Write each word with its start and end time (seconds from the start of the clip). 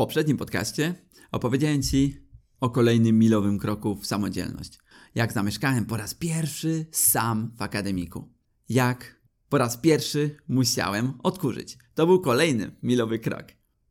poprzednim 0.00 0.36
podcaście 0.36 0.94
opowiedziałem 1.32 1.82
Ci 1.82 2.16
o 2.60 2.70
kolejnym 2.70 3.18
milowym 3.18 3.58
kroku 3.58 3.96
w 3.96 4.06
samodzielność. 4.06 4.78
Jak 5.14 5.32
zamieszkałem 5.32 5.84
po 5.84 5.96
raz 5.96 6.14
pierwszy 6.14 6.86
sam 6.90 7.52
w 7.56 7.62
akademiku. 7.62 8.28
Jak 8.68 9.20
po 9.48 9.58
raz 9.58 9.76
pierwszy 9.76 10.36
musiałem 10.48 11.12
odkurzyć. 11.22 11.78
To 11.94 12.06
był 12.06 12.20
kolejny 12.20 12.76
milowy 12.82 13.18
krok. 13.18 13.44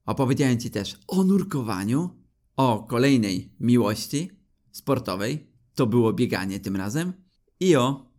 Opowiedziałem 0.05 0.59
Ci 0.59 0.71
też 0.71 0.99
o 1.07 1.23
nurkowaniu, 1.23 2.09
o 2.55 2.83
kolejnej 2.83 3.53
miłości 3.59 4.31
sportowej, 4.71 5.47
to 5.75 5.87
było 5.87 6.13
bieganie 6.13 6.59
tym 6.59 6.75
razem, 6.75 7.13
i 7.59 7.75
o 7.75 8.11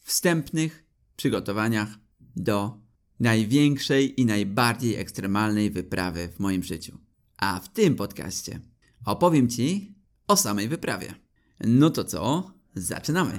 wstępnych 0.00 0.84
przygotowaniach 1.16 1.88
do 2.36 2.80
największej 3.20 4.20
i 4.20 4.26
najbardziej 4.26 4.94
ekstremalnej 4.96 5.70
wyprawy 5.70 6.28
w 6.28 6.40
moim 6.40 6.62
życiu. 6.62 7.03
A 7.36 7.60
w 7.60 7.68
tym 7.68 7.94
podcaście 7.94 8.60
opowiem 9.06 9.48
Ci 9.48 9.94
o 10.28 10.36
samej 10.36 10.68
wyprawie. 10.68 11.14
No 11.60 11.90
to 11.90 12.04
co? 12.04 12.50
Zaczynamy! 12.74 13.38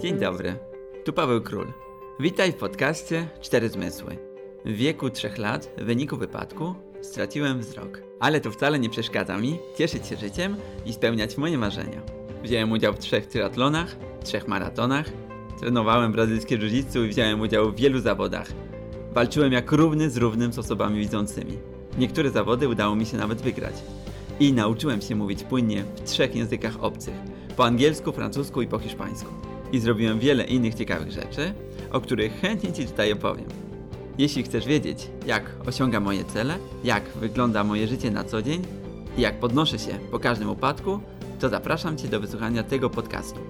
Dzień 0.00 0.18
dobry, 0.18 0.58
tu 1.04 1.12
Paweł 1.12 1.40
Król. 1.40 1.72
Witaj 2.20 2.52
w 2.52 2.56
podcaście 2.56 3.28
Cztery 3.40 3.68
Zmysły. 3.68 4.18
W 4.64 4.72
wieku 4.72 5.10
trzech 5.10 5.38
lat, 5.38 5.70
w 5.78 5.84
wyniku 5.84 6.16
wypadku, 6.16 6.74
straciłem 7.02 7.60
wzrok. 7.60 8.02
Ale 8.20 8.40
to 8.40 8.50
wcale 8.50 8.78
nie 8.78 8.90
przeszkadza 8.90 9.38
mi 9.38 9.58
cieszyć 9.78 10.06
się 10.06 10.16
życiem 10.16 10.56
i 10.86 10.92
spełniać 10.92 11.36
moje 11.36 11.58
marzenia. 11.58 12.02
Wziąłem 12.42 12.72
udział 12.72 12.94
w 12.94 12.98
trzech 12.98 13.26
triatlonach, 13.26 13.96
trzech 14.24 14.48
maratonach, 14.48 15.06
trenowałem 15.60 16.12
brazylijskie 16.12 16.58
jiu 16.58 17.04
i 17.04 17.08
wziąłem 17.08 17.40
udział 17.40 17.72
w 17.72 17.76
wielu 17.76 18.00
zawodach. 18.00 18.52
Walczyłem 19.14 19.52
jak 19.52 19.72
równy 19.72 20.10
z 20.10 20.16
równym 20.16 20.52
z 20.52 20.58
osobami 20.58 21.00
widzącymi. 21.00 21.58
Niektóre 21.98 22.30
zawody 22.30 22.68
udało 22.68 22.96
mi 22.96 23.06
się 23.06 23.16
nawet 23.16 23.42
wygrać. 23.42 23.74
I 24.40 24.52
nauczyłem 24.52 25.00
się 25.00 25.14
mówić 25.14 25.42
płynnie 25.42 25.84
w 25.96 26.00
trzech 26.10 26.36
językach 26.36 26.84
obcych. 26.84 27.14
Po 27.56 27.64
angielsku, 27.64 28.12
francusku 28.12 28.62
i 28.62 28.66
po 28.66 28.78
hiszpańsku. 28.78 29.30
I 29.72 29.78
zrobiłem 29.78 30.18
wiele 30.18 30.44
innych 30.44 30.74
ciekawych 30.74 31.10
rzeczy, 31.10 31.54
o 31.90 32.00
których 32.00 32.40
chętnie 32.40 32.72
Ci 32.72 32.86
tutaj 32.86 33.12
opowiem. 33.12 33.46
Jeśli 34.18 34.42
chcesz 34.42 34.66
wiedzieć, 34.66 35.10
jak 35.26 35.56
osiągam 35.66 36.02
moje 36.02 36.24
cele, 36.24 36.58
jak 36.84 37.04
wygląda 37.08 37.64
moje 37.64 37.88
życie 37.88 38.10
na 38.10 38.24
co 38.24 38.42
dzień 38.42 38.62
i 39.18 39.20
jak 39.20 39.40
podnoszę 39.40 39.78
się 39.78 39.98
po 40.10 40.18
każdym 40.18 40.50
upadku, 40.50 41.00
to 41.40 41.48
zapraszam 41.48 41.96
Cię 41.98 42.08
do 42.08 42.20
wysłuchania 42.20 42.62
tego 42.62 42.90
podcastu. 42.90 43.40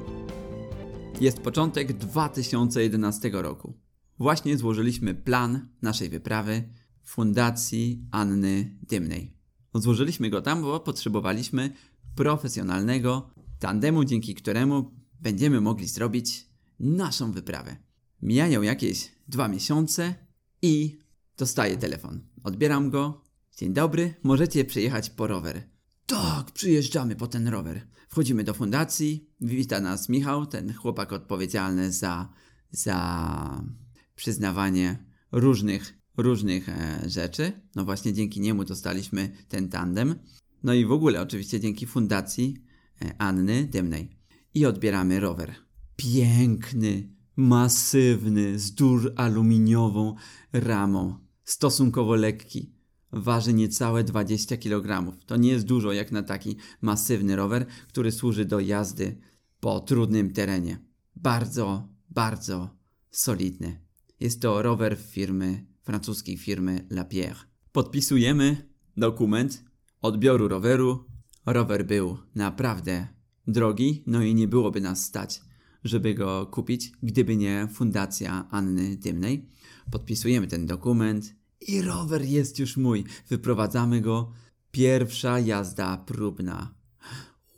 Jest 1.20 1.41
początek 1.41 1.92
2011 1.92 3.31
roku. 3.33 3.75
Właśnie 4.23 4.59
złożyliśmy 4.59 5.15
plan 5.15 5.69
naszej 5.83 6.09
wyprawy 6.09 6.69
Fundacji 7.05 8.06
Anny 8.11 8.79
Dymnej. 8.83 9.37
Złożyliśmy 9.75 10.31
go 10.31 10.42
tam, 10.42 10.62
bo 10.62 10.81
potrzebowaliśmy 10.81 11.73
profesjonalnego 12.14 13.31
tandemu, 13.59 14.05
dzięki 14.05 14.34
któremu 14.34 14.91
będziemy 15.20 15.61
mogli 15.61 15.87
zrobić 15.87 16.47
naszą 16.81 17.33
wyprawę. 17.33 17.77
Mijają 18.23 18.62
jakieś 18.62 19.12
dwa 19.29 19.48
miesiące 19.48 20.14
i 20.62 20.98
dostaję 21.36 21.77
telefon. 21.77 22.20
Odbieram 22.45 22.91
go. 22.91 23.25
Dzień 23.57 23.73
dobry, 23.73 24.14
możecie 24.23 24.64
przyjechać 24.64 25.11
po 25.11 25.27
rower. 25.27 25.62
Tak, 26.07 26.51
przyjeżdżamy 26.51 27.17
po 27.17 27.27
ten 27.27 27.48
rower. 27.48 27.86
Wchodzimy 28.09 28.45
do 28.45 28.55
fundacji, 28.55 29.31
wita 29.41 29.81
nas 29.81 30.09
Michał, 30.09 30.47
ten 30.47 30.75
chłopak 30.75 31.12
odpowiedzialny 31.12 31.92
za, 31.92 32.29
za 32.70 33.81
przyznawanie 34.16 35.05
różnych, 35.32 35.98
różnych 36.16 36.68
e, 36.68 37.02
rzeczy. 37.06 37.52
No 37.74 37.84
właśnie 37.84 38.12
dzięki 38.12 38.41
niemu 38.41 38.64
dostaliśmy 38.64 39.30
ten 39.48 39.68
tandem. 39.68 40.14
No 40.62 40.74
i 40.74 40.86
w 40.86 40.92
ogóle 40.92 41.22
oczywiście 41.22 41.60
dzięki 41.60 41.86
fundacji 41.86 42.56
e, 43.02 43.14
Anny 43.18 43.64
Dymnej. 43.64 44.18
I 44.55 44.67
odbieramy 44.67 45.20
rower. 45.20 45.55
Piękny, 45.96 47.08
masywny, 47.36 48.58
z 48.58 48.74
dur 48.74 49.12
aluminiową 49.17 50.14
ramą, 50.52 51.18
stosunkowo 51.45 52.14
lekki. 52.14 52.72
Waży 53.12 53.52
niecałe 53.52 54.05
20 54.05 54.56
kg. 54.56 55.17
To 55.27 55.36
nie 55.36 55.51
jest 55.51 55.67
dużo 55.67 55.92
jak 55.92 56.12
na 56.12 56.22
taki 56.22 56.56
masywny 56.80 57.36
rower, 57.36 57.67
który 57.89 58.12
służy 58.12 58.45
do 58.45 58.61
jazdy 58.61 59.18
po 59.61 59.80
trudnym 59.80 60.33
terenie. 60.33 60.78
Bardzo, 61.17 61.89
bardzo 62.11 62.77
solidny. 63.11 63.82
Jest 64.22 64.40
to 64.40 64.62
rower 64.62 64.96
firmy, 64.98 65.66
francuskiej 65.83 66.36
firmy 66.36 66.86
Lapierre. 66.90 67.40
Podpisujemy 67.72 68.68
dokument 68.96 69.64
odbioru 70.02 70.48
roweru. 70.48 71.05
Rower 71.46 71.86
był 71.86 72.18
naprawdę 72.34 73.08
drogi, 73.46 74.02
no 74.06 74.22
i 74.22 74.34
nie 74.34 74.48
byłoby 74.48 74.80
nas 74.80 75.05
stać 75.05 75.40
żeby 75.84 76.14
go 76.14 76.46
kupić, 76.46 76.92
gdyby 77.02 77.36
nie 77.36 77.68
fundacja 77.72 78.48
Anny 78.50 78.96
Dymnej. 78.96 79.48
Podpisujemy 79.90 80.46
ten 80.46 80.66
dokument 80.66 81.34
i 81.60 81.83
rower 81.83 82.24
jest 82.24 82.58
już 82.58 82.77
mój. 82.77 83.04
Wyprowadzamy 83.28 84.00
go. 84.00 84.33
Pierwsza 84.70 85.39
jazda 85.39 85.96
próbna. 85.96 86.74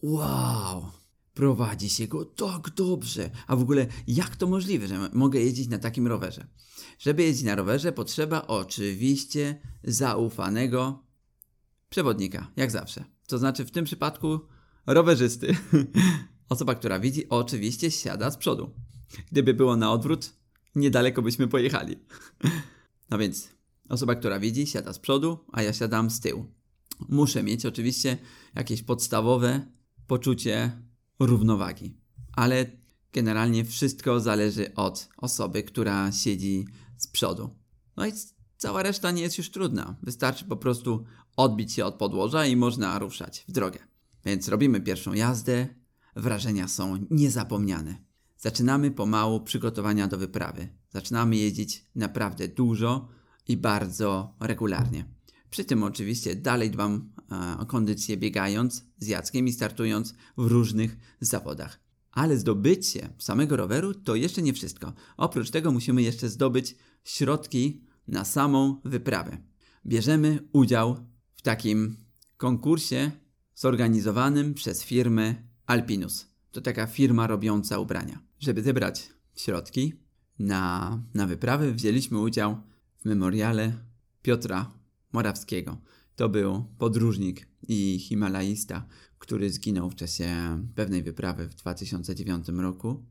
Wow! 0.02 1.03
Prowadzi 1.34 1.88
się 1.88 2.08
go 2.08 2.24
tak 2.24 2.70
dobrze. 2.70 3.30
A 3.46 3.56
w 3.56 3.62
ogóle, 3.62 3.86
jak 4.06 4.36
to 4.36 4.46
możliwe, 4.46 4.88
że 4.88 5.10
mogę 5.12 5.40
jeździć 5.40 5.68
na 5.68 5.78
takim 5.78 6.06
rowerze? 6.06 6.46
Żeby 6.98 7.22
jeździć 7.22 7.44
na 7.44 7.54
rowerze, 7.54 7.92
potrzeba 7.92 8.46
oczywiście 8.46 9.60
zaufanego 9.84 11.04
przewodnika, 11.88 12.50
jak 12.56 12.70
zawsze. 12.70 13.04
To 13.26 13.38
znaczy, 13.38 13.64
w 13.64 13.70
tym 13.70 13.84
przypadku 13.84 14.40
rowerzysty. 14.86 15.56
Osoba, 16.48 16.74
która 16.74 17.00
widzi, 17.00 17.28
oczywiście 17.28 17.90
siada 17.90 18.30
z 18.30 18.36
przodu. 18.36 18.70
Gdyby 19.32 19.54
było 19.54 19.76
na 19.76 19.92
odwrót, 19.92 20.32
niedaleko 20.74 21.22
byśmy 21.22 21.48
pojechali. 21.48 21.96
No 23.10 23.18
więc, 23.18 23.48
osoba, 23.88 24.14
która 24.14 24.40
widzi, 24.40 24.66
siada 24.66 24.92
z 24.92 24.98
przodu, 24.98 25.38
a 25.52 25.62
ja 25.62 25.72
siadam 25.72 26.10
z 26.10 26.20
tyłu. 26.20 26.46
Muszę 27.08 27.42
mieć 27.42 27.66
oczywiście 27.66 28.18
jakieś 28.54 28.82
podstawowe 28.82 29.66
poczucie 30.06 30.82
równowagi. 31.18 31.96
Ale 32.32 32.66
generalnie 33.12 33.64
wszystko 33.64 34.20
zależy 34.20 34.74
od 34.74 35.08
osoby, 35.16 35.62
która 35.62 36.12
siedzi 36.12 36.66
z 36.96 37.06
przodu. 37.06 37.50
No 37.96 38.06
i 38.06 38.12
cała 38.56 38.82
reszta 38.82 39.10
nie 39.10 39.22
jest 39.22 39.38
już 39.38 39.50
trudna. 39.50 39.96
Wystarczy 40.02 40.44
po 40.44 40.56
prostu 40.56 41.04
odbić 41.36 41.72
się 41.72 41.84
od 41.84 41.94
podłoża 41.94 42.46
i 42.46 42.56
można 42.56 42.98
ruszać 42.98 43.44
w 43.48 43.52
drogę. 43.52 43.78
Więc 44.24 44.48
robimy 44.48 44.80
pierwszą 44.80 45.12
jazdę, 45.12 45.68
wrażenia 46.16 46.68
są 46.68 47.06
niezapomniane. 47.10 47.96
Zaczynamy 48.36 48.90
pomału 48.90 49.40
przygotowania 49.40 50.08
do 50.08 50.18
wyprawy. 50.18 50.68
Zaczynamy 50.90 51.36
jeździć 51.36 51.86
naprawdę 51.94 52.48
dużo 52.48 53.08
i 53.48 53.56
bardzo 53.56 54.36
regularnie. 54.40 55.04
Przy 55.54 55.64
tym 55.64 55.82
oczywiście 55.82 56.36
dalej 56.36 56.70
dbam 56.70 57.10
e, 57.32 57.58
o 57.58 57.66
kondycję 57.66 58.16
biegając 58.16 58.84
z 58.98 59.06
Jackiem 59.06 59.48
i 59.48 59.52
startując 59.52 60.14
w 60.36 60.46
różnych 60.46 60.96
zawodach. 61.20 61.80
Ale 62.10 62.38
zdobycie 62.38 63.08
samego 63.18 63.56
roweru 63.56 63.94
to 63.94 64.14
jeszcze 64.14 64.42
nie 64.42 64.52
wszystko. 64.52 64.92
Oprócz 65.16 65.50
tego 65.50 65.72
musimy 65.72 66.02
jeszcze 66.02 66.28
zdobyć 66.28 66.76
środki 67.04 67.84
na 68.08 68.24
samą 68.24 68.80
wyprawę. 68.84 69.38
Bierzemy 69.86 70.48
udział 70.52 70.96
w 71.34 71.42
takim 71.42 71.96
konkursie 72.36 73.10
zorganizowanym 73.54 74.54
przez 74.54 74.82
firmę 74.82 75.34
Alpinus. 75.66 76.26
To 76.52 76.60
taka 76.60 76.86
firma 76.86 77.26
robiąca 77.26 77.78
ubrania. 77.78 78.18
Żeby 78.38 78.62
zebrać 78.62 79.10
środki 79.36 79.92
na, 80.38 81.02
na 81.14 81.26
wyprawę, 81.26 81.72
wzięliśmy 81.72 82.18
udział 82.18 82.56
w 82.98 83.04
memoriale 83.04 83.72
Piotra 84.22 84.83
Morawskiego. 85.14 85.80
To 86.16 86.28
był 86.28 86.64
podróżnik 86.78 87.48
i 87.68 87.98
himalaista, 87.98 88.86
który 89.18 89.50
zginął 89.50 89.90
w 89.90 89.94
czasie 89.94 90.28
pewnej 90.74 91.02
wyprawy 91.02 91.48
w 91.48 91.54
2009 91.54 92.48
roku. 92.48 93.04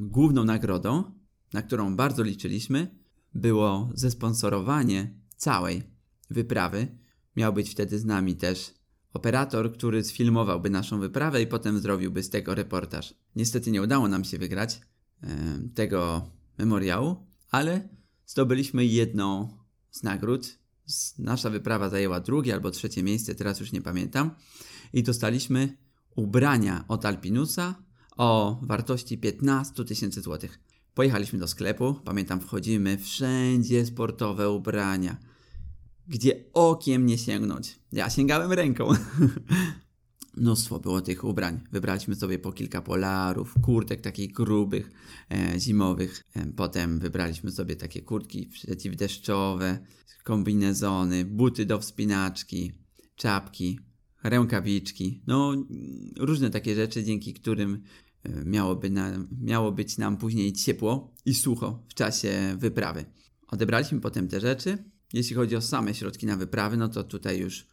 Główną 0.00 0.44
nagrodą, 0.44 1.04
na 1.52 1.62
którą 1.62 1.96
bardzo 1.96 2.22
liczyliśmy, 2.22 2.98
było 3.34 3.90
zesponsorowanie 3.94 5.14
całej 5.36 5.82
wyprawy. 6.30 6.98
Miał 7.36 7.52
być 7.52 7.70
wtedy 7.70 7.98
z 7.98 8.04
nami 8.04 8.36
też 8.36 8.74
Operator, 9.12 9.72
który 9.72 10.04
sfilmowałby 10.04 10.70
naszą 10.70 11.00
wyprawę 11.00 11.42
i 11.42 11.46
potem 11.46 11.78
zrobiłby 11.78 12.22
z 12.22 12.30
tego 12.30 12.54
reportaż. 12.54 13.14
Niestety 13.36 13.70
nie 13.70 13.82
udało 13.82 14.08
nam 14.08 14.24
się 14.24 14.38
wygrać 14.38 14.80
tego 15.74 16.30
memoriału, 16.58 17.16
ale 17.50 17.88
zdobyliśmy 18.26 18.86
jedną 18.86 19.58
z 19.90 20.02
nagród. 20.02 20.58
Nasza 21.18 21.50
wyprawa 21.50 21.88
zajęła 21.88 22.20
drugie 22.20 22.54
albo 22.54 22.70
trzecie 22.70 23.02
miejsce, 23.02 23.34
teraz 23.34 23.60
już 23.60 23.72
nie 23.72 23.82
pamiętam. 23.82 24.30
I 24.92 25.02
dostaliśmy 25.02 25.76
ubrania 26.16 26.84
od 26.88 27.04
Alpinusa 27.04 27.74
o 28.16 28.60
wartości 28.62 29.18
15 29.18 29.84
tysięcy 29.84 30.20
złotych. 30.20 30.60
Pojechaliśmy 30.94 31.38
do 31.38 31.48
sklepu, 31.48 31.94
pamiętam, 32.04 32.40
wchodzimy, 32.40 32.98
wszędzie 32.98 33.86
sportowe 33.86 34.50
ubrania, 34.50 35.16
gdzie 36.08 36.44
okiem 36.52 37.06
nie 37.06 37.18
sięgnąć. 37.18 37.78
Ja 37.92 38.10
sięgałem 38.10 38.52
ręką. 38.52 38.88
Mnóstwo 40.36 40.80
było 40.80 41.00
tych 41.00 41.24
ubrań. 41.24 41.60
Wybraliśmy 41.72 42.14
sobie 42.14 42.38
po 42.38 42.52
kilka 42.52 42.82
polarów, 42.82 43.54
kurtek 43.62 44.00
takich 44.00 44.32
grubych, 44.32 44.90
e, 45.30 45.60
zimowych. 45.60 46.22
E, 46.34 46.46
potem 46.46 46.98
wybraliśmy 46.98 47.52
sobie 47.52 47.76
takie 47.76 48.02
kurtki 48.02 48.46
przeciwdeszczowe, 48.46 49.78
kombinezony, 50.24 51.24
buty 51.24 51.66
do 51.66 51.78
wspinaczki, 51.78 52.72
czapki, 53.16 53.80
rękawiczki. 54.22 55.22
No, 55.26 55.54
różne 56.18 56.50
takie 56.50 56.74
rzeczy, 56.74 57.04
dzięki 57.04 57.34
którym 57.34 57.82
e, 58.22 58.44
miałoby 58.44 58.90
na, 58.90 59.26
miało 59.40 59.72
być 59.72 59.98
nam 59.98 60.16
później 60.16 60.52
ciepło 60.52 61.14
i 61.24 61.34
sucho 61.34 61.84
w 61.88 61.94
czasie 61.94 62.56
wyprawy. 62.58 63.04
Odebraliśmy 63.48 64.00
potem 64.00 64.28
te 64.28 64.40
rzeczy. 64.40 64.78
Jeśli 65.12 65.36
chodzi 65.36 65.56
o 65.56 65.60
same 65.60 65.94
środki 65.94 66.26
na 66.26 66.36
wyprawy, 66.36 66.76
no 66.76 66.88
to 66.88 67.04
tutaj 67.04 67.38
już 67.38 67.66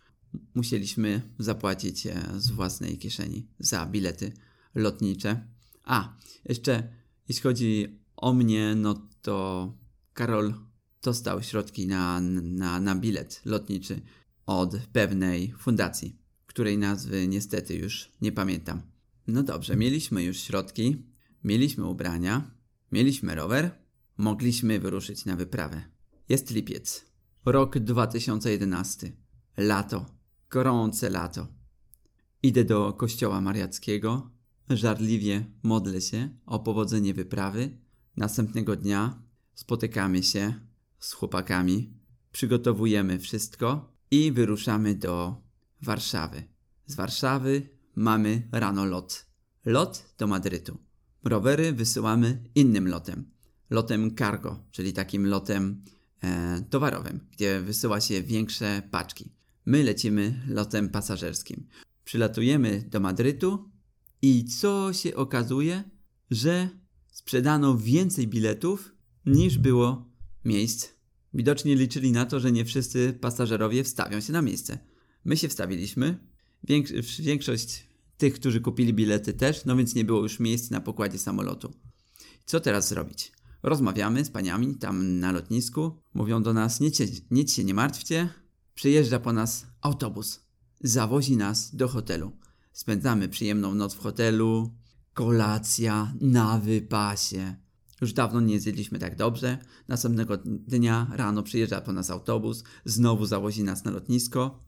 musieliśmy 0.55 1.21
zapłacić 1.39 2.07
e, 2.07 2.23
z 2.37 2.51
własnej 2.51 2.97
kieszeni 2.97 3.47
za 3.59 3.85
bilety 3.85 4.33
lotnicze. 4.75 5.47
A, 5.83 6.17
jeszcze 6.45 6.89
jeśli 7.27 7.43
chodzi 7.43 7.99
o 8.15 8.33
mnie, 8.33 8.75
no 8.75 9.07
to 9.21 9.73
Karol 10.13 10.53
dostał 11.03 11.43
środki 11.43 11.87
na, 11.87 12.21
na, 12.41 12.79
na 12.79 12.95
bilet 12.95 13.41
lotniczy 13.45 14.01
od 14.45 14.77
pewnej 14.77 15.53
fundacji, 15.57 16.17
której 16.45 16.77
nazwy 16.77 17.27
niestety 17.27 17.75
już 17.75 18.11
nie 18.21 18.31
pamiętam. 18.31 18.81
No 19.27 19.43
dobrze, 19.43 19.75
mieliśmy 19.75 20.23
już 20.23 20.37
środki, 20.37 21.05
mieliśmy 21.43 21.85
ubrania, 21.85 22.51
mieliśmy 22.91 23.35
rower, 23.35 23.71
mogliśmy 24.17 24.79
wyruszyć 24.79 25.25
na 25.25 25.35
wyprawę. 25.35 25.83
Jest 26.29 26.51
lipiec, 26.51 27.05
rok 27.45 27.79
2011, 27.79 29.11
lato 29.57 30.20
gorące 30.51 31.09
lato. 31.09 31.47
Idę 32.43 32.65
do 32.65 32.93
kościoła 32.93 33.41
mariackiego, 33.41 34.31
żarliwie 34.69 35.45
modlę 35.63 36.01
się 36.01 36.29
o 36.45 36.59
powodzenie 36.59 37.13
wyprawy. 37.13 37.77
Następnego 38.17 38.75
dnia 38.75 39.21
spotykamy 39.53 40.23
się 40.23 40.53
z 40.99 41.13
chłopakami, 41.13 41.93
przygotowujemy 42.31 43.19
wszystko 43.19 43.93
i 44.11 44.31
wyruszamy 44.31 44.95
do 44.95 45.35
Warszawy. 45.81 46.43
Z 46.85 46.95
Warszawy 46.95 47.69
mamy 47.95 48.47
rano 48.51 48.85
lot. 48.85 49.25
Lot 49.65 50.05
do 50.17 50.27
Madrytu. 50.27 50.77
Rowery 51.23 51.73
wysyłamy 51.73 52.43
innym 52.55 52.87
lotem. 52.87 53.31
Lotem 53.69 54.15
cargo, 54.15 54.63
czyli 54.71 54.93
takim 54.93 55.27
lotem 55.27 55.83
e, 56.23 56.61
towarowym, 56.69 57.27
gdzie 57.31 57.61
wysyła 57.61 58.01
się 58.01 58.23
większe 58.23 58.81
paczki. 58.91 59.40
My 59.65 59.83
lecimy 59.83 60.41
lotem 60.47 60.89
pasażerskim. 60.89 61.67
Przylatujemy 62.03 62.85
do 62.89 62.99
Madrytu 62.99 63.69
i 64.21 64.45
co 64.45 64.93
się 64.93 65.15
okazuje, 65.15 65.83
że 66.31 66.69
sprzedano 67.11 67.77
więcej 67.77 68.27
biletów 68.27 68.95
niż 69.25 69.57
było 69.57 70.09
miejsc. 70.45 70.89
Widocznie 71.33 71.75
liczyli 71.75 72.11
na 72.11 72.25
to, 72.25 72.39
że 72.39 72.51
nie 72.51 72.65
wszyscy 72.65 73.17
pasażerowie 73.21 73.83
wstawią 73.83 74.21
się 74.21 74.33
na 74.33 74.41
miejsce. 74.41 74.79
My 75.25 75.37
się 75.37 75.47
wstawiliśmy. 75.47 76.27
Większość 77.19 77.87
tych, 78.17 78.33
którzy 78.33 78.61
kupili 78.61 78.93
bilety 78.93 79.33
też, 79.33 79.65
no 79.65 79.75
więc 79.75 79.95
nie 79.95 80.05
było 80.05 80.21
już 80.21 80.39
miejsc 80.39 80.71
na 80.71 80.81
pokładzie 80.81 81.17
samolotu. 81.17 81.73
Co 82.45 82.59
teraz 82.59 82.89
zrobić? 82.89 83.31
Rozmawiamy 83.63 84.25
z 84.25 84.29
paniami 84.29 84.75
tam 84.75 85.19
na 85.19 85.31
lotnisku. 85.31 86.01
Mówią 86.13 86.43
do 86.43 86.53
nas: 86.53 86.79
nic 86.79 86.97
się, 86.97 87.05
nic 87.31 87.53
się 87.53 87.63
nie 87.63 87.73
martwcie, 87.73 88.29
Przyjeżdża 88.81 89.19
po 89.19 89.33
nas 89.33 89.65
autobus. 89.81 90.39
Zawozi 90.83 91.37
nas 91.37 91.75
do 91.75 91.87
hotelu. 91.87 92.31
Spędzamy 92.73 93.29
przyjemną 93.29 93.75
noc 93.75 93.93
w 93.93 93.99
hotelu. 93.99 94.75
Kolacja 95.13 96.13
na 96.21 96.59
wypasie. 96.59 97.55
Już 98.01 98.13
dawno 98.13 98.41
nie 98.41 98.59
zjedliśmy 98.59 98.99
tak 98.99 99.15
dobrze. 99.15 99.57
Następnego 99.87 100.37
dnia 100.45 101.07
rano 101.13 101.43
przyjeżdża 101.43 101.81
po 101.81 101.93
nas 101.93 102.09
autobus, 102.09 102.63
znowu 102.85 103.25
zawozi 103.25 103.63
nas 103.63 103.83
na 103.83 103.91
lotnisko. 103.91 104.59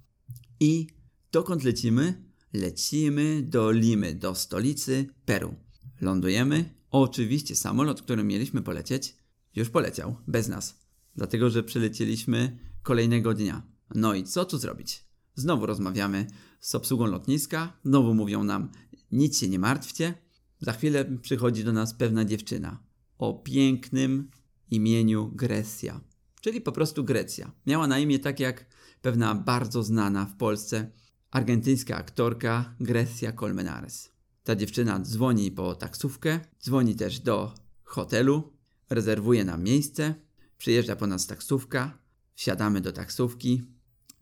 I 0.59 0.87
dokąd 1.31 1.63
lecimy? 1.63 2.23
Lecimy 2.53 3.41
do 3.43 3.71
Limy, 3.71 4.15
do 4.15 4.35
stolicy 4.35 5.07
Peru. 5.25 5.55
Lądujemy. 6.01 6.73
Oczywiście 6.91 7.55
samolot, 7.55 8.01
którym 8.01 8.27
mieliśmy 8.27 8.61
polecieć, 8.61 9.15
już 9.55 9.69
poleciał, 9.69 10.15
bez 10.27 10.47
nas. 10.47 10.79
Dlatego, 11.15 11.49
że 11.49 11.63
przylecieliśmy 11.63 12.57
kolejnego 12.83 13.33
dnia. 13.33 13.72
No 13.95 14.13
i 14.13 14.23
co 14.23 14.45
tu 14.45 14.57
zrobić? 14.57 15.03
Znowu 15.35 15.65
rozmawiamy 15.65 16.27
z 16.59 16.75
obsługą 16.75 17.05
lotniska, 17.05 17.73
znowu 17.85 18.13
mówią 18.13 18.43
nam, 18.43 18.71
nic 19.11 19.39
się 19.39 19.49
nie 19.49 19.59
martwcie. 19.59 20.13
Za 20.59 20.73
chwilę 20.73 21.05
przychodzi 21.21 21.63
do 21.63 21.73
nas 21.73 21.93
pewna 21.93 22.25
dziewczyna 22.25 22.79
o 23.17 23.33
pięknym 23.33 24.31
imieniu 24.71 25.31
Grecja, 25.35 26.01
czyli 26.41 26.61
po 26.61 26.71
prostu 26.71 27.03
Grecja. 27.03 27.51
Miała 27.67 27.87
na 27.87 27.99
imię 27.99 28.19
tak 28.19 28.39
jak 28.39 28.65
pewna 29.01 29.35
bardzo 29.35 29.83
znana 29.83 30.25
w 30.25 30.35
Polsce 30.35 30.91
argentyńska 31.31 31.95
aktorka 31.95 32.75
Grecia 32.79 33.31
Colmenares. 33.31 34.09
Ta 34.43 34.55
dziewczyna 34.55 34.99
dzwoni 34.99 35.51
po 35.51 35.75
taksówkę, 35.75 36.39
dzwoni 36.63 36.95
też 36.95 37.19
do 37.19 37.55
hotelu, 37.83 38.53
rezerwuje 38.89 39.45
nam 39.45 39.63
miejsce, 39.63 40.15
przyjeżdża 40.57 40.95
po 40.95 41.07
nas 41.07 41.27
taksówka, 41.27 41.97
wsiadamy 42.35 42.81
do 42.81 42.91
taksówki, 42.91 43.63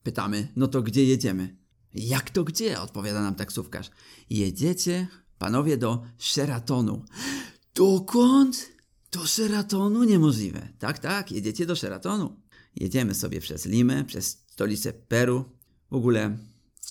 Pytamy, 0.03 0.47
no 0.55 0.67
to 0.67 0.81
gdzie 0.81 1.05
jedziemy? 1.05 1.55
Jak 1.93 2.29
to 2.29 2.43
gdzie? 2.43 2.81
Odpowiada 2.81 3.21
nam 3.21 3.35
taksówkarz. 3.35 3.91
Jedziecie, 4.29 5.07
panowie, 5.37 5.77
do 5.77 6.03
Sheratonu. 6.17 7.05
Dokąd? 7.75 8.69
Do 9.11 9.25
Sheratonu? 9.27 10.03
Niemożliwe. 10.03 10.67
Tak, 10.79 10.99
tak, 10.99 11.31
jedziecie 11.31 11.65
do 11.65 11.75
Sheratonu. 11.75 12.41
Jedziemy 12.75 13.15
sobie 13.15 13.41
przez 13.41 13.65
Limę, 13.65 14.05
przez 14.05 14.43
stolicę 14.47 14.93
Peru. 14.93 15.45
W 15.91 15.95
ogóle 15.95 16.37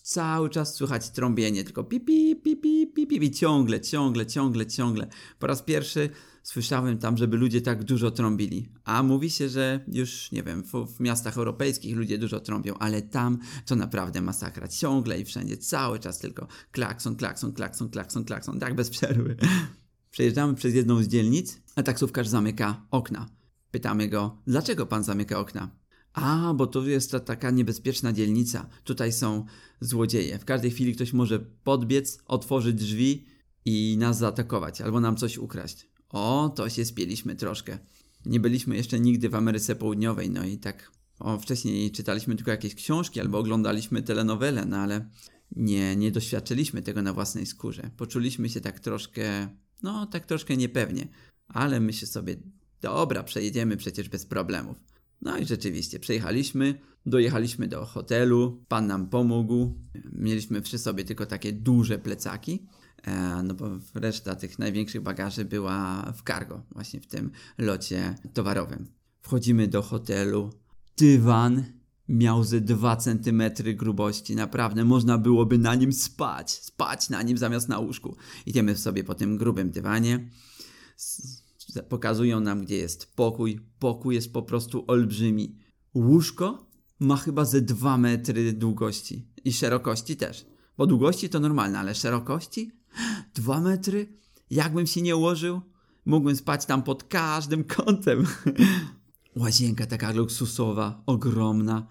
cały 0.03 0.51
czas 0.51 0.75
słychać 0.75 1.11
trąbienie, 1.11 1.65
tylko 1.65 1.85
pipi, 1.85 2.37
pipi, 2.37 2.87
pipi, 2.87 3.07
pipi, 3.07 3.31
ciągle, 3.31 3.81
ciągle, 3.81 4.27
ciągle, 4.27 4.67
ciągle. 4.67 5.07
Po 5.39 5.47
raz 5.47 5.63
pierwszy 5.63 6.11
słyszałem 6.43 6.99
tam, 6.99 7.17
żeby 7.17 7.37
ludzie 7.37 7.61
tak 7.61 7.85
dużo 7.85 8.11
trąbili. 8.11 8.73
A 8.85 9.03
mówi 9.03 9.31
się, 9.31 9.49
że 9.49 9.85
już, 9.89 10.33
nie 10.33 10.43
wiem, 10.43 10.63
w, 10.63 10.97
w, 10.97 11.01
miastach 11.01 11.39
europejskich 11.39 11.97
ludzie 11.97 12.19
dużo 12.19 12.41
trąbią, 12.41 12.75
ale 12.79 13.03
tam 13.03 13.39
to 13.67 13.77
naprawdę 13.77 14.21
masakra. 14.21 14.69
Ciągle 14.69 15.21
i 15.21 15.25
wszędzie, 15.25 15.57
cały 15.57 15.99
czas 15.99 16.19
tylko 16.19 16.47
klakson, 16.73 17.17
klakson, 17.17 17.53
klakson, 17.53 17.91
klakson, 17.91 18.25
klakson, 18.25 18.59
tak 18.59 18.75
bez 18.75 18.91
przerwy. 18.91 19.37
Przejeżdżamy 20.11 20.55
przez 20.55 20.75
jedną 20.75 21.03
z 21.03 21.09
dzielnic, 21.09 21.61
a 21.77 21.83
taksówkarz 21.83 22.29
zamyka 22.29 22.87
okna. 22.91 23.27
Pytamy 23.71 24.09
go, 24.09 24.43
dlaczego 24.47 24.87
pan 24.87 25.05
zamyka 25.05 25.39
okna? 25.39 25.80
A, 26.13 26.55
bo 26.55 26.67
to 26.67 26.87
jest 26.87 27.11
ta 27.11 27.21
taka 27.21 27.51
niebezpieczna 27.51 28.13
dzielnica. 28.13 28.67
Tutaj 28.85 29.13
są 29.13 29.45
złodzieje. 29.81 30.39
W 30.39 30.45
każdej 30.45 30.71
chwili 30.71 30.95
ktoś 30.95 31.13
może 31.13 31.39
podbiec, 31.39 32.19
otworzyć 32.27 32.77
drzwi 32.77 33.27
i 33.65 33.97
nas 33.99 34.19
zaatakować, 34.19 34.81
albo 34.81 35.01
nam 35.01 35.17
coś 35.17 35.39
ukraść. 35.39 35.89
O, 36.09 36.53
to 36.57 36.69
się 36.69 36.85
spieliśmy 36.85 37.37
troszkę. 37.37 37.79
Nie 38.27 38.41
byliśmy 38.41 38.77
jeszcze 38.77 39.01
nigdy 39.01 39.29
w 39.29 39.35
Ameryce 39.35 39.77
Południowej, 39.77 40.31
no 40.31 40.45
i 40.45 40.59
tak 40.59 40.93
o, 41.19 41.39
wcześniej 41.39 41.91
czytaliśmy 41.91 42.37
tylko 42.37 42.51
jakieś 42.51 42.75
książki 42.75 43.21
albo 43.21 43.39
oglądaliśmy 43.39 44.03
telenowele, 44.03 44.65
no 44.65 44.77
ale 44.77 45.09
nie, 45.57 45.97
nie 45.97 46.11
doświadczyliśmy 46.11 46.83
tego 46.83 47.03
na 47.03 47.13
własnej 47.13 47.47
skórze. 47.47 47.91
Poczuliśmy 47.97 48.49
się 48.49 48.61
tak 48.61 48.81
troszkę, 48.81 49.49
no 49.83 50.07
tak 50.07 50.27
troszkę 50.27 50.57
niepewnie, 50.57 51.09
ale 51.49 51.81
myślę 51.81 52.09
sobie, 52.09 52.37
dobra, 52.81 53.23
przejedziemy 53.23 53.77
przecież 53.77 54.09
bez 54.09 54.27
problemów. 54.27 54.77
No 55.23 55.39
i 55.39 55.47
rzeczywiście, 55.47 55.99
przejechaliśmy, 55.99 56.75
dojechaliśmy 57.07 57.69
do 57.69 57.85
hotelu, 57.85 58.65
pan 58.69 58.87
nam 58.87 59.09
pomógł. 59.09 59.75
Mieliśmy 60.13 60.61
przy 60.61 60.79
sobie 60.79 61.05
tylko 61.05 61.27
takie 61.27 61.53
duże 61.53 61.99
plecaki, 61.99 62.67
e, 63.03 63.43
no 63.43 63.55
bo 63.55 63.71
reszta 63.95 64.35
tych 64.35 64.59
największych 64.59 65.03
bagaży 65.03 65.45
była 65.45 66.13
w 66.17 66.23
cargo, 66.23 66.63
właśnie 66.73 67.01
w 67.01 67.07
tym 67.07 67.31
locie 67.59 68.15
towarowym. 68.35 68.87
Wchodzimy 69.21 69.69
do 69.69 69.83
hotelu, 69.83 70.51
dywan 70.97 71.65
miał 72.09 72.45
ze 72.45 72.61
2 72.61 72.97
cm 72.97 73.43
grubości, 73.75 74.37
naprawdę 74.37 74.85
można 74.85 75.19
byłoby 75.19 75.59
na 75.59 75.75
nim 75.75 75.93
spać, 75.93 76.51
spać 76.53 77.11
na 77.11 77.23
nim 77.23 77.39
zamiast 77.39 77.69
na 77.69 77.79
łóżku. 77.79 78.17
Idziemy 78.47 78.77
sobie 78.77 79.05
po 79.05 79.15
tym 79.15 79.37
grubym 79.37 79.71
dywanie 79.71 80.29
pokazują 81.89 82.41
nam, 82.41 82.65
gdzie 82.65 82.77
jest 82.77 83.15
pokój. 83.15 83.61
Pokój 83.79 84.15
jest 84.15 84.33
po 84.33 84.43
prostu 84.43 84.85
olbrzymi. 84.87 85.57
Łóżko 85.95 86.67
ma 87.01 87.17
chyba 87.17 87.45
ze 87.45 87.61
2 87.61 87.99
metry 87.99 88.53
długości 88.53 89.29
i 89.45 89.53
szerokości 89.53 90.17
też. 90.17 90.47
Bo 90.79 90.87
długości 90.87 91.29
to 91.29 91.41
normalne, 91.41 91.79
ale 91.79 91.95
szerokości? 91.95 92.73
2 93.35 93.61
metry? 93.61 94.13
Jakbym 94.51 94.87
się 94.87 95.03
nie 95.03 95.17
ułożył? 95.17 95.61
Mógłbym 96.07 96.37
spać 96.37 96.67
tam 96.67 96.83
pod 96.83 97.05
każdym 97.05 97.65
kątem. 97.77 98.27
Łazienka 99.37 99.87
taka 99.87 100.13
luksusowa, 100.13 101.03
ogromna. 101.07 101.87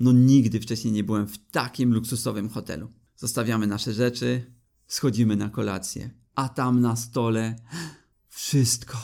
No 0.00 0.12
nigdy 0.12 0.60
wcześniej 0.60 0.92
nie 0.92 1.04
byłem 1.04 1.26
w 1.26 1.38
takim 1.50 1.94
luksusowym 1.94 2.48
hotelu. 2.48 2.88
Zostawiamy 3.16 3.66
nasze 3.66 3.92
rzeczy, 3.92 4.54
schodzimy 4.86 5.36
na 5.36 5.48
kolację, 5.48 6.10
a 6.34 6.48
tam 6.48 6.80
na 6.80 6.96
stole 6.96 7.56
wszystko, 8.32 8.98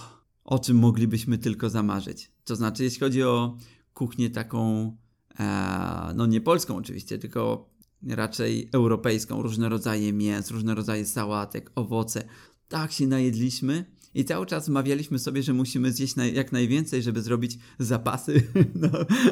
o 0.45 0.59
czym 0.59 0.77
moglibyśmy 0.77 1.39
tylko 1.39 1.71
zamarzyć. 1.71 2.33
To 2.45 2.57
znaczy, 2.57 2.85
jeśli 2.85 3.01
chodzi 3.01 3.23
o 3.23 3.57
kuchnię 3.95 4.31
taką, 4.31 4.97
e, 5.41 6.13
no 6.15 6.27
nie 6.27 6.41
polską 6.41 6.77
oczywiście, 6.77 7.19
tylko 7.19 7.71
raczej 8.09 8.69
europejską, 8.73 9.43
różne 9.43 9.69
rodzaje 9.69 10.13
mięs, 10.13 10.51
różne 10.51 10.75
rodzaje 10.75 11.07
sałatek, 11.07 11.71
owoce. 11.75 12.25
Tak 12.69 12.93
się 12.93 13.07
najedliśmy 13.07 13.85
i 14.15 14.25
cały 14.25 14.47
czas 14.47 14.69
mawialiśmy 14.69 15.19
sobie, 15.19 15.43
że 15.43 15.53
musimy 15.55 15.93
zjeść 15.93 16.15
jak 16.33 16.53
najwięcej, 16.53 17.03
żeby 17.03 17.23
zrobić 17.23 17.59
zapasy 17.79 18.43
na, 18.75 18.91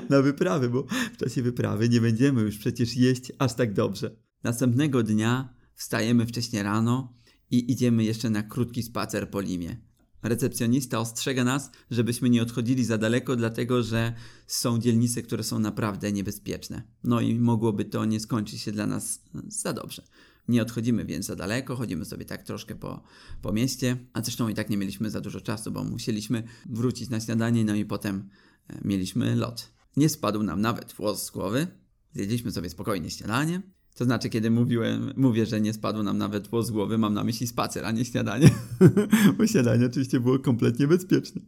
na 0.09 0.23
wyprawy, 0.23 0.69
bo 0.69 0.87
w 1.15 1.17
czasie 1.17 1.43
wyprawy 1.43 1.89
nie 1.89 2.01
będziemy 2.01 2.43
już 2.43 2.59
przecież 2.59 2.97
jeść 2.97 3.33
aż 3.39 3.55
tak 3.55 3.73
dobrze. 3.73 4.17
Następnego 4.45 5.03
dnia 5.03 5.55
wstajemy 5.75 6.27
wcześnie 6.27 6.63
rano 6.63 7.15
i 7.51 7.73
idziemy 7.73 8.05
jeszcze 8.05 8.31
na 8.31 8.43
krótki 8.43 8.83
spacer 8.83 9.31
po 9.31 9.41
Limie. 9.41 9.86
Recepcjonista 10.29 11.01
ostrzega 11.01 11.45
nas, 11.45 11.71
żebyśmy 11.91 12.31
nie 12.31 12.43
odchodzili 12.43 12.85
za 12.85 12.99
daleko, 12.99 13.37
dlatego 13.37 13.83
że 13.83 14.13
są 14.47 14.79
dzielnice, 14.79 15.23
które 15.23 15.45
są 15.45 15.59
naprawdę 15.59 16.13
niebezpieczne. 16.13 16.83
No 17.05 17.21
i 17.21 17.35
mogłoby 17.35 17.85
to 17.85 18.05
nie 18.05 18.21
skończyć 18.21 18.61
się 18.61 18.73
dla 18.73 18.87
nas 18.87 19.23
za 19.49 19.73
dobrze. 19.73 20.03
Nie 20.49 20.63
odchodzimy 20.63 21.05
więc 21.05 21.27
za 21.27 21.37
daleko, 21.37 21.77
chodzimy 21.77 22.05
sobie 22.05 22.25
tak 22.25 22.43
troszkę 22.43 22.75
po, 22.75 23.03
po 23.43 23.53
mieście, 23.53 23.97
a 24.13 24.23
zresztą 24.23 24.49
i 24.49 24.55
tak 24.55 24.71
nie 24.71 24.77
mieliśmy 24.77 25.11
za 25.11 25.21
dużo 25.21 25.41
czasu, 25.41 25.73
bo 25.73 25.85
musieliśmy 25.85 26.43
wrócić 26.67 27.09
na 27.09 27.21
śniadanie, 27.21 27.65
no 27.65 27.75
i 27.75 27.85
potem 27.85 28.29
e, 28.69 28.81
mieliśmy 28.85 29.37
lot. 29.37 29.73
Nie 29.97 30.09
spadł 30.09 30.43
nam 30.43 30.61
nawet 30.61 30.93
włos 30.93 31.27
z 31.27 31.31
głowy, 31.31 31.67
zjedliśmy 32.13 32.53
sobie 32.53 32.71
spokojnie 32.71 33.11
śniadanie, 33.11 33.63
to 33.97 34.05
znaczy, 34.05 34.29
kiedy 34.29 34.51
mówiłem, 34.51 35.13
mówię, 35.17 35.47
że 35.47 35.61
nie 35.61 35.73
spadł 35.73 36.03
nam 36.03 36.19
nawet 36.19 36.49
włos 36.49 36.67
z 36.67 36.71
głowy, 36.71 36.99
mam 36.99 37.15
na 37.15 37.25
myśli 37.25 37.47
spacer, 37.47 37.85
a 37.85 37.93
nie 37.93 38.05
śniadanie. 38.05 38.51
Bo 39.39 39.47
śniadanie 39.47 39.87
oczywiście 39.87 40.21
było 40.21 40.39
kompletnie 40.39 40.87
bezpieczne. 40.87 41.43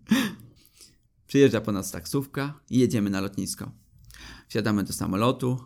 Przyjeżdża 1.26 1.61
po 1.61 1.73
nas 1.73 1.90
taksówka 1.90 2.61
i 2.71 2.78
jedziemy 2.78 3.11
na 3.11 3.21
lotnisko. 3.21 3.73
Wsiadamy 4.49 4.85
do 4.85 4.93
samolotu. 4.93 5.59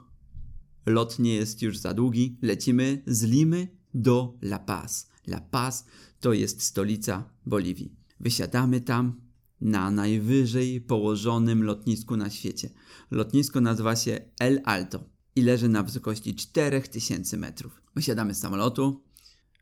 Lot 0.87 1.19
nie 1.19 1.35
jest 1.35 1.63
już 1.63 1.79
za 1.79 1.95
długi. 1.95 2.39
Lecimy 2.43 3.03
z 3.07 3.23
Limy 3.23 3.69
do 3.95 4.39
La 4.43 4.59
Paz. 4.59 5.11
La 5.27 5.41
Paz 5.41 5.87
to 6.21 6.33
jest 6.33 6.63
stolica 6.63 7.31
Boliwii. 7.47 7.97
Wysiadamy 8.21 8.81
tam 8.81 9.21
na 9.61 9.91
najwyżej 9.91 10.81
położonym 10.81 11.63
lotnisku 11.63 12.17
na 12.17 12.31
świecie. 12.31 12.71
Lotnisko 13.11 13.61
nazywa 13.61 13.97
się 13.97 14.21
El 14.39 14.61
Alto 14.65 15.13
i 15.37 15.43
leży 15.43 15.69
na 15.69 15.83
wysokości 15.83 16.35
4000 16.35 17.37
metrów. 17.37 17.83
Wysiadamy 17.95 18.35
z 18.35 18.39
samolotu, 18.39 19.03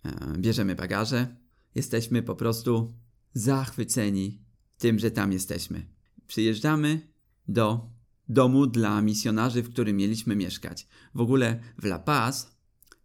e, 0.05 0.39
bierzemy 0.39 0.75
bagaże, 0.75 1.37
jesteśmy 1.75 2.23
po 2.23 2.37
prostu 2.37 2.93
zachwyceni 3.35 4.43
tym, 4.79 4.99
że 4.99 5.11
tam 5.11 5.33
jesteśmy. 5.33 5.87
Przyjeżdżamy 6.27 7.09
do 7.49 7.91
domu 8.29 8.67
dla 8.67 9.03
misjonarzy, 9.03 9.62
w 9.62 9.71
którym 9.71 9.97
mieliśmy 9.97 10.37
mieszkać. 10.37 10.87
W 11.15 11.21
ogóle 11.21 11.61
w 11.79 11.85
La 11.85 11.99
Paz 11.99 12.57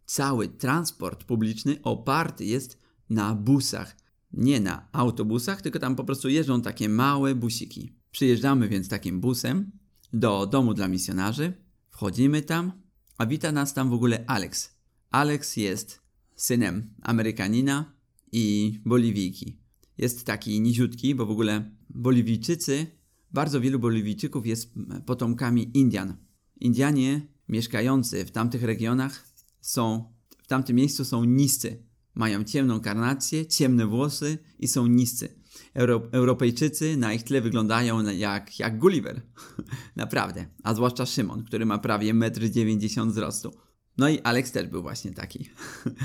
cały 0.06 0.48
transport 0.48 1.24
publiczny 1.24 1.82
oparty 1.82 2.44
jest 2.44 2.78
na 3.10 3.34
busach. 3.34 3.96
Nie 4.32 4.60
na 4.60 4.88
autobusach, 4.92 5.62
tylko 5.62 5.78
tam 5.78 5.96
po 5.96 6.04
prostu 6.04 6.28
jeżdżą 6.28 6.62
takie 6.62 6.88
małe 6.88 7.34
busiki. 7.34 7.92
Przyjeżdżamy 8.10 8.68
więc 8.68 8.88
takim 8.88 9.20
busem 9.20 9.70
do 10.12 10.46
domu 10.46 10.74
dla 10.74 10.88
misjonarzy 10.88 11.65
Wchodzimy 11.96 12.42
tam, 12.42 12.72
a 13.18 13.26
wita 13.26 13.52
nas 13.52 13.74
tam 13.74 13.90
w 13.90 13.92
ogóle 13.92 14.24
Alex. 14.26 14.76
Alex 15.10 15.56
jest 15.56 16.00
synem 16.34 16.94
Amerykanina 17.02 17.94
i 18.32 18.78
Boliwijki. 18.84 19.58
Jest 19.98 20.24
taki 20.24 20.60
niziutki, 20.60 21.14
bo 21.14 21.26
w 21.26 21.30
ogóle 21.30 21.70
Boliwijczycy, 21.90 22.86
bardzo 23.32 23.60
wielu 23.60 23.78
Boliwijczyków 23.78 24.46
jest 24.46 24.72
potomkami 25.06 25.70
Indian. 25.74 26.16
Indianie 26.60 27.28
mieszkający 27.48 28.24
w 28.24 28.30
tamtych 28.30 28.62
regionach 28.62 29.28
są, 29.60 30.12
w 30.42 30.46
tamtym 30.46 30.76
miejscu 30.76 31.04
są 31.04 31.24
niscy. 31.24 31.82
Mają 32.14 32.44
ciemną 32.44 32.80
karnację, 32.80 33.46
ciemne 33.46 33.86
włosy 33.86 34.38
i 34.58 34.68
są 34.68 34.86
niscy. 34.86 35.40
Euro 35.74 36.02
Europejczycy 36.12 36.96
na 36.96 37.12
ich 37.12 37.22
tle 37.22 37.40
wyglądają 37.40 38.02
jak, 38.10 38.58
jak 38.58 38.78
Gulliver. 38.78 39.22
Naprawdę. 39.96 40.46
A 40.62 40.74
zwłaszcza 40.74 41.06
Szymon, 41.06 41.44
który 41.44 41.66
ma 41.66 41.78
prawie 41.78 42.14
1,90 42.14 43.02
m 43.02 43.10
wzrostu. 43.10 43.52
No 43.98 44.08
i 44.08 44.20
Alex 44.20 44.52
też 44.52 44.66
był 44.66 44.82
właśnie 44.82 45.12
taki. 45.12 45.50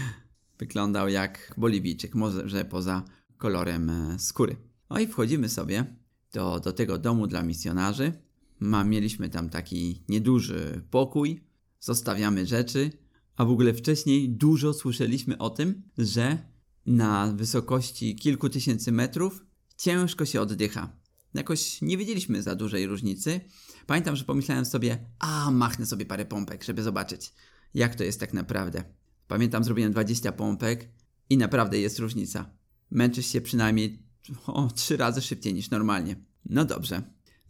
Wyglądał 0.60 1.10
jak 1.10 1.53
Boliwijczyk, 1.58 2.15
może 2.15 2.65
poza 2.65 3.03
kolorem 3.38 3.89
e, 3.89 4.20
skóry. 4.20 4.55
No 4.89 5.00
i 5.00 5.08
wchodzimy 5.08 5.50
sobie 5.50 5.96
do, 6.34 6.60
do 6.60 6.74
tego 6.74 6.98
domu 6.98 7.27
dla 7.27 7.43
misjonarzy. 7.43 8.13
Ma, 8.60 8.84
mieliśmy 8.84 9.29
tam 9.29 9.50
taki 9.50 10.03
nieduży 10.10 10.81
pokój, 10.91 11.43
zostawiamy 11.79 12.46
rzeczy, 12.46 12.91
a 13.36 13.46
w 13.46 13.50
ogóle 13.50 13.74
wcześniej 13.74 14.29
dużo 14.29 14.74
słyszeliśmy 14.74 15.38
o 15.38 15.50
tym, 15.50 15.81
że 15.98 16.38
na 16.86 17.34
wysokości 17.36 18.16
kilku 18.16 18.50
tysięcy 18.50 18.92
metrów 18.92 19.46
ciężko 19.78 20.26
się 20.26 20.42
oddycha. 20.42 21.02
Jakoś 21.34 21.82
nie 21.82 21.98
wiedzieliśmy 21.98 22.42
za 22.42 22.56
dużej 22.56 22.88
różnicy. 22.88 23.42
Pamiętam, 23.86 24.16
że 24.16 24.24
pomyślałem 24.24 24.66
sobie, 24.66 25.06
a 25.20 25.52
machnę 25.52 25.86
sobie 25.86 26.06
parę 26.06 26.26
pompek, 26.26 26.64
żeby 26.64 26.84
zobaczyć, 26.84 27.34
jak 27.74 27.96
to 27.96 28.04
jest 28.04 28.20
tak 28.20 28.34
naprawdę. 28.34 28.84
Pamiętam, 29.28 29.64
zrobiłem 29.64 29.92
20 29.92 30.32
pompek 30.32 30.90
i 31.30 31.38
naprawdę 31.38 31.80
jest 31.80 32.00
różnica. 32.00 32.50
Męczysz 32.92 33.26
się 33.26 33.42
przynajmniej 33.42 34.04
o, 34.46 34.68
trzy 34.76 34.98
razy 34.98 35.22
szybciej 35.22 35.54
niż 35.54 35.70
normalnie. 35.70 36.16
No 36.46 36.66
dobrze. 36.66 37.02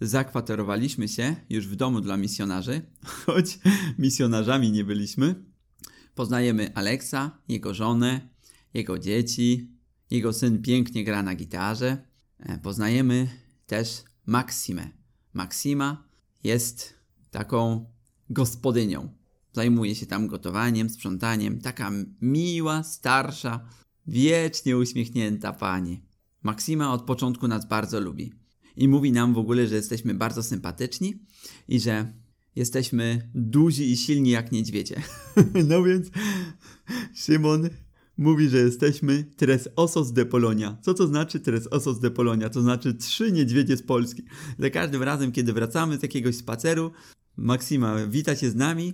Zakwaterowaliśmy 0.02 1.08
się 1.08 1.36
już 1.50 1.68
w 1.68 1.76
domu 1.76 2.02
dla 2.02 2.18
misjonarzy, 2.18 2.82
choć 3.26 3.60
misjonarzami 3.98 4.72
nie 4.72 4.84
byliśmy. 4.84 5.36
Poznajemy 6.16 6.76
Aleksa, 6.76 7.40
jego 7.48 7.74
żonę, 7.74 8.30
jego 8.74 9.00
dzieci. 9.00 9.72
Jego 10.12 10.34
syn 10.34 10.62
pięknie 10.62 11.04
gra 11.04 11.24
na 11.24 11.36
gitarze. 11.36 11.98
E, 12.40 12.58
poznajemy 12.58 13.28
też 13.66 14.04
Maksimę. 14.26 14.90
Maksima 15.34 16.04
jest 16.44 16.94
taką 17.32 17.86
gospodynią. 18.30 19.10
Zajmuje 19.54 19.96
się 19.96 20.06
tam 20.06 20.28
gotowaniem, 20.28 20.90
sprzątaniem. 20.90 21.62
Taka 21.62 21.92
miła, 22.22 22.84
starsza, 22.84 23.70
wiecznie 24.08 24.78
uśmiechnięta 24.78 25.54
pani. 25.54 26.02
Maksima 26.44 26.94
od 26.94 27.02
początku 27.02 27.48
nas 27.48 27.68
bardzo 27.68 28.00
lubi. 28.00 28.34
I 28.78 28.88
mówi 28.88 29.12
nam 29.12 29.34
w 29.34 29.38
ogóle, 29.38 29.68
że 29.68 29.76
jesteśmy 29.76 30.14
bardzo 30.14 30.44
sympatyczni 30.44 31.16
i 31.68 31.80
że 31.80 32.14
jesteśmy 32.56 33.30
duzi 33.36 33.92
i 33.92 33.98
silni 33.98 34.30
jak 34.30 34.52
niedźwiedzie. 34.52 35.02
no 35.70 35.84
więc 35.84 36.08
Szymon 37.16 37.70
mówi, 38.22 38.50
że 38.50 38.58
jesteśmy 38.58 39.26
tres 39.36 39.70
osos 39.76 40.12
de 40.12 40.26
Polonia. 40.26 40.78
Co 40.82 40.94
to 40.94 41.08
znaczy 41.08 41.40
tres 41.40 41.68
osos 41.72 42.00
de 42.00 42.12
Polonia? 42.12 42.50
To 42.50 42.62
znaczy 42.62 42.94
trzy 42.94 43.32
niedźwiedzie 43.32 43.78
z 43.78 43.84
Polski. 43.84 44.24
Za 44.60 44.70
każdym 44.70 45.04
razem, 45.04 45.32
kiedy 45.32 45.54
wracamy 45.54 45.98
z 45.98 46.04
jakiegoś 46.04 46.36
spaceru, 46.36 46.92
Maksima 47.38 48.06
wita 48.08 48.36
się 48.36 48.50
z 48.50 48.56
nami, 48.56 48.94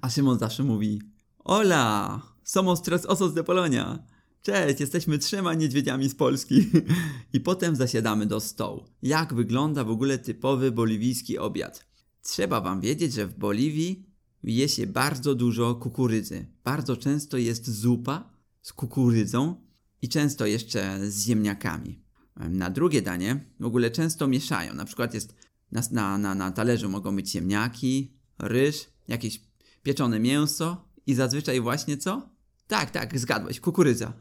a 0.00 0.10
Szymon 0.10 0.38
zawsze 0.38 0.64
mówi 0.64 1.02
Hola, 1.44 2.22
somos 2.44 2.82
tres 2.82 3.06
osos 3.06 3.34
de 3.34 3.44
Polonia. 3.44 3.98
Cześć, 4.42 4.80
jesteśmy 4.80 5.18
trzema 5.18 5.54
niedźwiedziami 5.54 6.08
z 6.08 6.14
Polski. 6.14 6.66
I 7.34 7.40
potem 7.40 7.76
zasiadamy 7.76 8.26
do 8.26 8.40
stołu. 8.40 8.84
Jak 9.02 9.34
wygląda 9.34 9.84
w 9.84 9.90
ogóle 9.90 10.18
typowy 10.18 10.72
boliwijski 10.72 11.38
obiad? 11.38 11.86
Trzeba 12.22 12.60
wam 12.60 12.80
wiedzieć, 12.80 13.12
że 13.12 13.26
w 13.26 13.38
Boliwii 13.38 14.06
je 14.42 14.68
się 14.68 14.86
bardzo 14.86 15.34
dużo 15.34 15.74
kukurydzy. 15.74 16.46
Bardzo 16.64 16.96
często 16.96 17.38
jest 17.38 17.70
zupa, 17.70 18.39
z 18.62 18.72
kukurydzą 18.72 19.56
i 20.02 20.08
często 20.08 20.46
jeszcze 20.46 21.10
z 21.10 21.24
ziemniakami. 21.24 22.02
Na 22.36 22.70
drugie 22.70 23.02
danie 23.02 23.44
w 23.60 23.64
ogóle 23.64 23.90
często 23.90 24.28
mieszają. 24.28 24.74
Na 24.74 24.84
przykład 24.84 25.14
jest 25.14 25.34
na, 25.72 26.18
na, 26.18 26.34
na, 26.34 26.50
talerzu 26.50 26.88
mogą 26.88 27.16
być 27.16 27.30
ziemniaki, 27.30 28.14
ryż, 28.38 28.86
jakieś 29.08 29.40
pieczone 29.82 30.20
mięso 30.20 30.88
i 31.06 31.14
zazwyczaj 31.14 31.60
właśnie 31.60 31.96
co? 31.96 32.30
Tak, 32.66 32.90
tak, 32.90 33.18
zgadłeś, 33.18 33.60
kukurydza. 33.60 34.12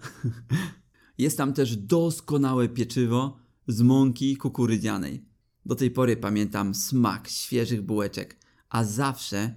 jest 1.18 1.38
tam 1.38 1.54
też 1.54 1.78
doskonałe 1.78 2.70
pieczywo 2.70 3.38
z 3.68 3.82
mąki 3.82 4.38
kukurydzianej. 4.38 5.26
Do 5.66 5.76
tej 5.76 5.92
pory 5.92 6.18
pamiętam 6.18 6.76
smak 6.76 7.28
świeżych 7.28 7.82
bułeczek, 7.82 8.38
a 8.70 8.84
zawsze, 8.84 9.56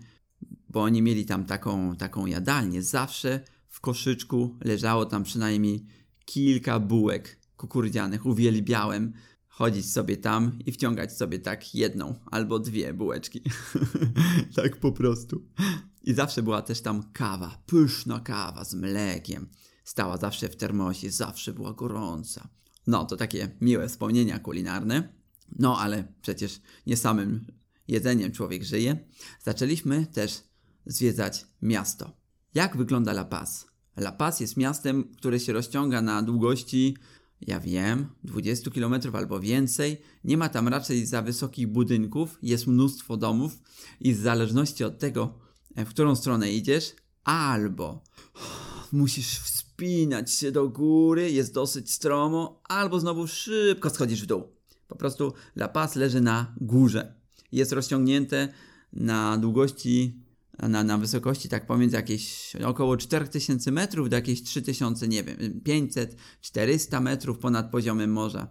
bo 0.68 0.82
oni 0.82 1.02
mieli 1.02 1.26
tam 1.26 1.44
taką, 1.44 1.96
taką 1.96 2.26
jadalnię, 2.26 2.82
zawsze 2.82 3.40
w 3.72 3.80
koszyczku 3.80 4.58
leżało 4.64 5.06
tam 5.06 5.24
przynajmniej 5.24 5.86
kilka 6.24 6.80
bułek 6.80 7.38
kukurydzianych. 7.56 8.26
Uwielbiałem 8.26 9.12
chodzić 9.48 9.92
sobie 9.92 10.16
tam 10.16 10.58
i 10.66 10.72
wciągać 10.72 11.16
sobie 11.16 11.38
tak 11.38 11.74
jedną 11.74 12.14
albo 12.30 12.58
dwie 12.58 12.94
bułeczki. 12.94 13.42
tak 14.56 14.76
po 14.76 14.92
prostu. 14.92 15.48
I 16.02 16.14
zawsze 16.14 16.42
była 16.42 16.62
też 16.62 16.80
tam 16.80 17.12
kawa, 17.12 17.62
pyszna 17.66 18.20
kawa 18.20 18.64
z 18.64 18.74
mlekiem. 18.74 19.48
Stała 19.84 20.16
zawsze 20.16 20.48
w 20.48 20.56
termosie, 20.56 21.10
zawsze 21.10 21.52
była 21.52 21.72
gorąca. 21.72 22.48
No, 22.86 23.04
to 23.04 23.16
takie 23.16 23.56
miłe 23.60 23.88
wspomnienia 23.88 24.38
kulinarne. 24.38 25.14
No, 25.58 25.78
ale 25.78 26.12
przecież 26.22 26.60
nie 26.86 26.96
samym 26.96 27.46
jedzeniem 27.88 28.32
człowiek 28.32 28.64
żyje. 28.64 29.08
Zaczęliśmy 29.40 30.06
też 30.06 30.42
zwiedzać 30.86 31.46
miasto. 31.62 32.21
Jak 32.54 32.76
wygląda 32.76 33.12
La 33.12 33.24
Paz? 33.24 33.66
La 33.96 34.12
Paz 34.12 34.40
jest 34.40 34.56
miastem, 34.56 35.04
które 35.16 35.40
się 35.40 35.52
rozciąga 35.52 36.02
na 36.02 36.22
długości, 36.22 36.96
ja 37.40 37.60
wiem, 37.60 38.06
20 38.24 38.70
km 38.70 38.94
albo 39.12 39.40
więcej. 39.40 40.00
Nie 40.24 40.36
ma 40.36 40.48
tam 40.48 40.68
raczej 40.68 41.06
za 41.06 41.22
wysokich 41.22 41.66
budynków, 41.66 42.38
jest 42.42 42.66
mnóstwo 42.66 43.16
domów 43.16 43.58
i 44.00 44.14
w 44.14 44.20
zależności 44.20 44.84
od 44.84 44.98
tego, 44.98 45.38
w 45.76 45.88
którą 45.88 46.16
stronę 46.16 46.52
idziesz, 46.52 46.92
albo 47.24 48.04
musisz 48.92 49.38
wspinać 49.38 50.32
się 50.32 50.52
do 50.52 50.68
góry, 50.68 51.30
jest 51.30 51.54
dosyć 51.54 51.92
stromo, 51.92 52.60
albo 52.68 53.00
znowu 53.00 53.26
szybko 53.26 53.90
schodzisz 53.90 54.22
w 54.22 54.26
dół. 54.26 54.42
Po 54.88 54.96
prostu 54.96 55.32
La 55.56 55.68
Paz 55.68 55.96
leży 55.96 56.20
na 56.20 56.54
górze. 56.60 57.14
Jest 57.52 57.72
rozciągnięte 57.72 58.48
na 58.92 59.38
długości, 59.38 60.21
na, 60.58 60.84
na 60.84 60.98
wysokości 60.98 61.48
tak 61.48 61.66
pomiędzy 61.66 61.96
jakieś 61.96 62.56
około 62.64 62.96
4000 62.96 63.72
metrów 63.72 64.08
do 64.08 64.16
jakieś 64.16 64.42
3000, 64.42 65.08
nie 65.08 65.24
wiem, 65.24 65.60
500, 65.60 66.16
400 66.40 67.00
metrów 67.00 67.38
ponad 67.38 67.70
poziomem 67.70 68.12
morza. 68.12 68.48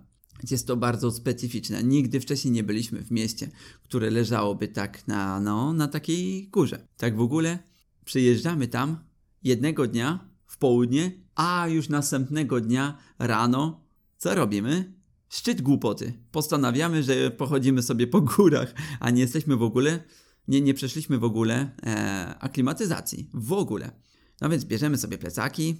Jest 0.51 0.67
to 0.67 0.77
bardzo 0.77 1.11
specyficzne. 1.11 1.83
Nigdy 1.83 2.19
wcześniej 2.19 2.51
nie 2.51 2.63
byliśmy 2.63 3.03
w 3.03 3.11
mieście, 3.11 3.49
które 3.83 4.09
leżałoby 4.09 4.67
tak 4.67 5.07
na, 5.07 5.39
no, 5.39 5.73
na 5.73 5.87
takiej 5.87 6.47
górze. 6.47 6.87
Tak 6.97 7.17
w 7.17 7.21
ogóle 7.21 7.59
przyjeżdżamy 8.05 8.67
tam 8.67 8.97
jednego 9.43 9.87
dnia 9.87 10.29
w 10.45 10.57
południe, 10.57 11.11
a 11.35 11.67
już 11.67 11.89
następnego 11.89 12.61
dnia 12.61 12.97
rano 13.19 13.81
co 14.17 14.35
robimy? 14.35 14.93
Szczyt 15.29 15.61
głupoty. 15.61 16.13
Postanawiamy, 16.31 17.03
że 17.03 17.31
pochodzimy 17.31 17.81
sobie 17.81 18.07
po 18.07 18.21
górach, 18.21 18.73
a 18.99 19.09
nie 19.09 19.21
jesteśmy 19.21 19.57
w 19.57 19.63
ogóle, 19.63 20.03
nie, 20.51 20.61
nie 20.61 20.73
przeszliśmy 20.73 21.17
w 21.19 21.23
ogóle 21.23 21.71
e, 21.83 22.35
aklimatyzacji. 22.39 23.29
W 23.33 23.53
ogóle. 23.53 23.91
No 24.41 24.49
więc 24.49 24.65
bierzemy 24.65 24.97
sobie 24.97 25.17
plecaki, 25.17 25.75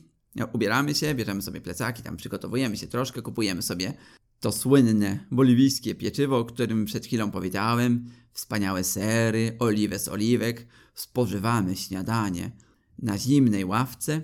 ubieramy 0.53 0.95
się, 0.95 1.15
bierzemy 1.15 1.41
sobie 1.41 1.61
plecaki, 1.61 2.03
tam 2.03 2.17
przygotowujemy 2.17 2.77
się 2.77 2.87
troszkę, 2.87 3.21
kupujemy 3.21 3.61
sobie 3.61 3.93
to 4.39 4.51
słynne 4.51 5.25
boliwijskie 5.31 5.95
pieczywo, 5.95 6.37
o 6.37 6.45
którym 6.45 6.85
przed 6.85 7.05
chwilą 7.05 7.31
powiedziałem, 7.31 8.05
wspaniałe 8.33 8.83
sery, 8.83 9.55
oliwę 9.59 9.99
z 9.99 10.07
oliwek, 10.07 10.67
spożywamy 10.95 11.75
śniadanie 11.75 12.51
na 12.99 13.17
zimnej 13.17 13.65
ławce 13.65 14.21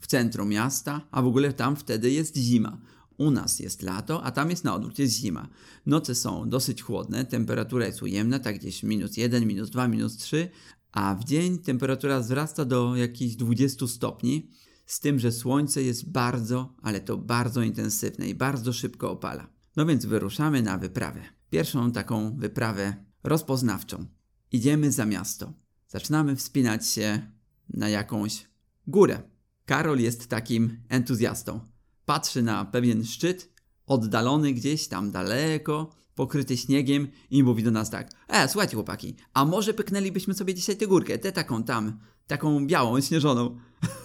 w 0.00 0.06
centrum 0.06 0.48
miasta, 0.48 1.08
a 1.10 1.22
w 1.22 1.26
ogóle 1.26 1.52
tam 1.52 1.76
wtedy 1.76 2.10
jest 2.10 2.36
zima. 2.36 2.78
U 3.18 3.30
nas 3.30 3.60
jest 3.60 3.82
lato, 3.82 4.22
a 4.22 4.30
tam 4.30 4.50
jest 4.50 4.64
na 4.64 4.74
odwrót, 4.74 4.98
jest 4.98 5.14
zima. 5.14 5.48
Noce 5.86 6.14
są 6.14 6.48
dosyć 6.48 6.82
chłodne, 6.82 7.24
temperatura 7.24 7.86
jest 7.86 8.02
ujemna, 8.02 8.38
tak 8.38 8.58
gdzieś 8.58 8.82
minus 8.82 9.16
1, 9.16 9.46
minus 9.46 9.70
2, 9.70 9.88
minus 9.88 10.16
3, 10.16 10.50
a 10.92 11.14
w 11.14 11.24
dzień 11.24 11.58
temperatura 11.58 12.20
wzrasta 12.20 12.64
do 12.64 12.96
jakichś 12.96 13.34
20 13.34 13.86
stopni, 13.86 14.50
z 14.86 15.00
tym, 15.00 15.18
że 15.18 15.32
słońce 15.32 15.82
jest 15.82 16.10
bardzo, 16.10 16.74
ale 16.82 17.00
to 17.00 17.16
bardzo 17.16 17.62
intensywne 17.62 18.28
i 18.28 18.34
bardzo 18.34 18.72
szybko 18.72 19.10
opala. 19.10 19.46
No 19.76 19.86
więc 19.86 20.06
wyruszamy 20.06 20.62
na 20.62 20.78
wyprawę. 20.78 21.20
Pierwszą 21.50 21.92
taką 21.92 22.36
wyprawę 22.36 23.04
rozpoznawczą. 23.22 24.06
Idziemy 24.52 24.92
za 24.92 25.06
miasto. 25.06 25.52
Zaczynamy 25.88 26.36
wspinać 26.36 26.88
się 26.88 27.30
na 27.68 27.88
jakąś 27.88 28.46
górę. 28.86 29.22
Karol 29.66 29.98
jest 29.98 30.26
takim 30.26 30.82
entuzjastą. 30.88 31.73
Patrzy 32.06 32.42
na 32.42 32.64
pewien 32.64 33.04
szczyt, 33.04 33.52
oddalony 33.86 34.52
gdzieś 34.52 34.88
tam 34.88 35.10
daleko, 35.10 35.90
pokryty 36.14 36.56
śniegiem 36.56 37.08
i 37.30 37.42
mówi 37.42 37.62
do 37.62 37.70
nas 37.70 37.90
tak. 37.90 38.10
E, 38.28 38.48
słuchajcie 38.48 38.74
chłopaki, 38.74 39.16
a 39.34 39.44
może 39.44 39.74
pyknęlibyśmy 39.74 40.34
sobie 40.34 40.54
dzisiaj 40.54 40.76
tę 40.76 40.86
górkę, 40.86 41.18
tę 41.18 41.32
taką 41.32 41.62
tam, 41.62 41.98
taką 42.26 42.66
białą, 42.66 43.00
śnieżoną. 43.00 43.58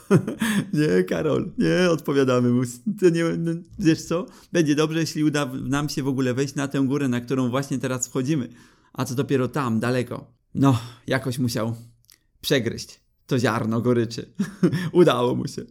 nie, 0.74 1.04
Karol, 1.04 1.52
nie, 1.58 1.90
odpowiadamy 1.90 2.50
mu. 2.50 2.62
To 3.00 3.10
nie, 3.10 3.24
no, 3.24 3.52
wiesz 3.80 4.02
co, 4.02 4.26
będzie 4.52 4.76
dobrze, 4.76 5.00
jeśli 5.00 5.24
uda 5.24 5.46
nam 5.46 5.90
się 5.90 6.04
w 6.04 6.08
ogóle 6.08 6.34
wejść 6.34 6.56
na 6.56 6.68
tę 6.68 6.80
górę, 6.80 7.08
na 7.08 7.22
którą 7.22 7.50
właśnie 7.50 7.80
teraz 7.80 8.08
wchodzimy. 8.08 8.50
A 8.94 9.06
co 9.06 9.16
dopiero 9.16 9.48
tam, 9.48 9.80
daleko. 9.80 10.34
No, 10.56 10.80
jakoś 11.08 11.40
musiał 11.40 11.76
przegryźć 12.42 13.00
to 13.30 13.40
ziarno 13.40 13.82
goryczy. 13.82 14.34
Udało 14.92 15.36
mu 15.36 15.48
się. 15.48 15.62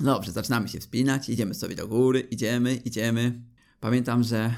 Dobrze, 0.00 0.32
zaczynamy 0.32 0.68
się 0.68 0.80
wspinać, 0.80 1.28
idziemy 1.28 1.54
sobie 1.54 1.74
do 1.74 1.88
góry, 1.88 2.20
idziemy, 2.20 2.74
idziemy. 2.74 3.40
Pamiętam, 3.80 4.22
że 4.22 4.54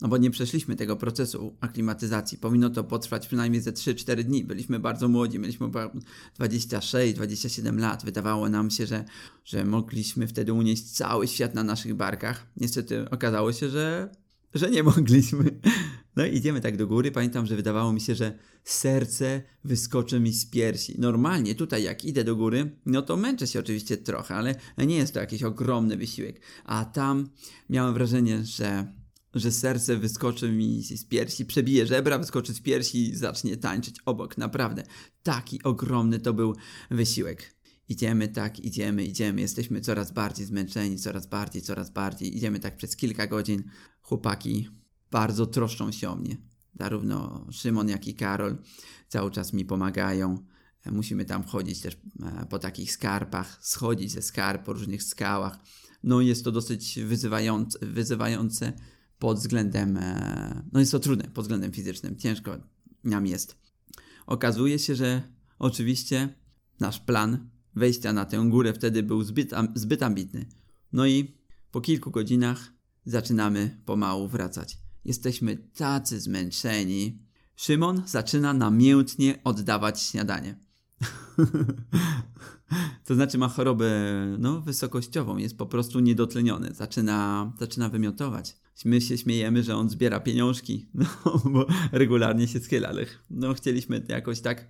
no 0.00 0.08
bo 0.08 0.16
nie 0.16 0.30
przeszliśmy 0.30 0.76
tego 0.76 0.96
procesu 0.96 1.56
aklimatyzacji. 1.60 2.38
Powinno 2.38 2.70
to 2.70 2.84
potrwać 2.84 3.26
przynajmniej 3.26 3.62
ze 3.62 3.72
3-4 3.72 4.22
dni. 4.22 4.44
Byliśmy 4.44 4.78
bardzo 4.78 5.08
młodzi, 5.08 5.38
mieliśmy 5.38 5.68
26-27 5.68 7.78
lat. 7.78 8.04
Wydawało 8.04 8.48
nam 8.48 8.70
się, 8.70 8.86
że, 8.86 9.04
że 9.44 9.64
mogliśmy 9.64 10.26
wtedy 10.26 10.52
unieść 10.52 10.90
cały 10.90 11.28
świat 11.28 11.54
na 11.54 11.64
naszych 11.64 11.94
barkach. 11.94 12.46
Niestety 12.56 13.10
okazało 13.10 13.52
się, 13.52 13.68
że, 13.68 14.08
że 14.54 14.70
nie 14.70 14.82
mogliśmy. 14.82 15.60
No 16.16 16.26
i 16.26 16.36
idziemy 16.36 16.60
tak 16.60 16.76
do 16.76 16.86
góry. 16.86 17.10
Pamiętam, 17.10 17.46
że 17.46 17.56
wydawało 17.56 17.92
mi 17.92 18.00
się, 18.00 18.14
że 18.14 18.38
serce 18.64 19.42
wyskoczy 19.64 20.20
mi 20.20 20.32
z 20.32 20.46
piersi. 20.46 20.94
Normalnie 20.98 21.54
tutaj 21.54 21.82
jak 21.82 22.04
idę 22.04 22.24
do 22.24 22.36
góry, 22.36 22.76
no 22.86 23.02
to 23.02 23.16
męczę 23.16 23.46
się 23.46 23.60
oczywiście 23.60 23.96
trochę, 23.96 24.34
ale 24.34 24.54
nie 24.78 24.96
jest 24.96 25.14
to 25.14 25.20
jakiś 25.20 25.42
ogromny 25.42 25.96
wysiłek. 25.96 26.40
A 26.64 26.84
tam 26.84 27.30
miałem 27.68 27.94
wrażenie, 27.94 28.44
że 28.44 29.00
że 29.34 29.52
serce 29.52 29.96
wyskoczy 29.96 30.52
mi 30.52 30.82
z 30.82 31.04
piersi, 31.04 31.44
przebije 31.44 31.86
żebra, 31.86 32.18
wyskoczy 32.18 32.54
z 32.54 32.60
piersi 32.60 33.10
i 33.10 33.16
zacznie 33.16 33.56
tańczyć 33.56 33.96
obok. 34.04 34.38
Naprawdę, 34.38 34.82
taki 35.22 35.62
ogromny 35.62 36.20
to 36.20 36.32
był 36.32 36.56
wysiłek. 36.90 37.54
Idziemy 37.88 38.28
tak, 38.28 38.60
idziemy, 38.60 39.04
idziemy, 39.04 39.40
jesteśmy 39.40 39.80
coraz 39.80 40.12
bardziej 40.12 40.46
zmęczeni, 40.46 40.98
coraz 40.98 41.26
bardziej, 41.26 41.62
coraz 41.62 41.90
bardziej. 41.90 42.36
Idziemy 42.36 42.60
tak 42.60 42.76
przez 42.76 42.96
kilka 42.96 43.26
godzin. 43.26 43.64
Chłopaki 44.02 44.68
bardzo 45.10 45.46
troszczą 45.46 45.92
się 45.92 46.10
o 46.10 46.16
mnie. 46.16 46.36
Zarówno 46.80 47.46
Szymon, 47.50 47.88
jak 47.88 48.06
i 48.06 48.14
Karol 48.14 48.58
cały 49.08 49.30
czas 49.30 49.52
mi 49.52 49.64
pomagają. 49.64 50.38
Musimy 50.92 51.24
tam 51.24 51.44
chodzić 51.44 51.80
też 51.80 51.94
e, 52.22 52.46
po 52.50 52.58
takich 52.58 52.92
skarpach, 52.92 53.58
schodzić 53.62 54.12
ze 54.12 54.22
skarp 54.22 54.64
po 54.64 54.72
różnych 54.72 55.02
skałach. 55.02 55.58
No 56.02 56.20
jest 56.20 56.44
to 56.44 56.52
dosyć 56.52 56.98
wyzywające, 57.04 57.78
wyzywające 57.82 58.72
pod 59.18 59.38
względem, 59.38 59.96
e, 59.96 60.62
no 60.72 60.80
jest 60.80 60.92
to 60.92 60.98
trudne 60.98 61.24
pod 61.24 61.44
względem 61.44 61.72
fizycznym, 61.72 62.16
ciężko 62.16 62.56
nam 63.04 63.26
jest. 63.26 63.56
Okazuje 64.26 64.78
się, 64.78 64.94
że 64.94 65.22
oczywiście 65.58 66.34
nasz 66.80 67.00
plan 67.00 67.50
wejścia 67.74 68.12
na 68.12 68.24
tę 68.24 68.46
górę 68.48 68.72
wtedy 68.72 69.02
był 69.02 69.22
zbyt, 69.22 69.50
zbyt 69.74 70.02
ambitny. 70.02 70.46
No 70.92 71.06
i 71.06 71.36
po 71.70 71.80
kilku 71.80 72.10
godzinach 72.10 72.72
zaczynamy 73.04 73.82
pomału 73.84 74.28
wracać. 74.28 74.78
Jesteśmy 75.04 75.56
tacy 75.56 76.20
zmęczeni. 76.20 77.18
Szymon 77.56 78.02
zaczyna 78.06 78.54
namiętnie 78.54 79.38
oddawać 79.44 80.02
śniadanie. 80.02 80.58
to 83.06 83.14
znaczy 83.14 83.38
ma 83.38 83.48
chorobę 83.48 83.90
no, 84.38 84.60
wysokościową, 84.60 85.36
jest 85.36 85.58
po 85.58 85.66
prostu 85.66 86.00
niedotleniony, 86.00 86.74
zaczyna, 86.74 87.52
zaczyna 87.58 87.88
wymiotować. 87.88 88.56
My 88.84 89.00
się 89.00 89.18
śmiejemy, 89.18 89.62
że 89.62 89.76
on 89.76 89.90
zbiera 89.90 90.20
pieniążki, 90.20 90.88
no, 90.94 91.06
bo 91.44 91.66
regularnie 91.92 92.48
się 92.48 92.60
schyla, 92.60 92.88
ale 92.88 93.06
no, 93.30 93.54
chcieliśmy 93.54 94.02
jakoś 94.08 94.40
tak 94.40 94.68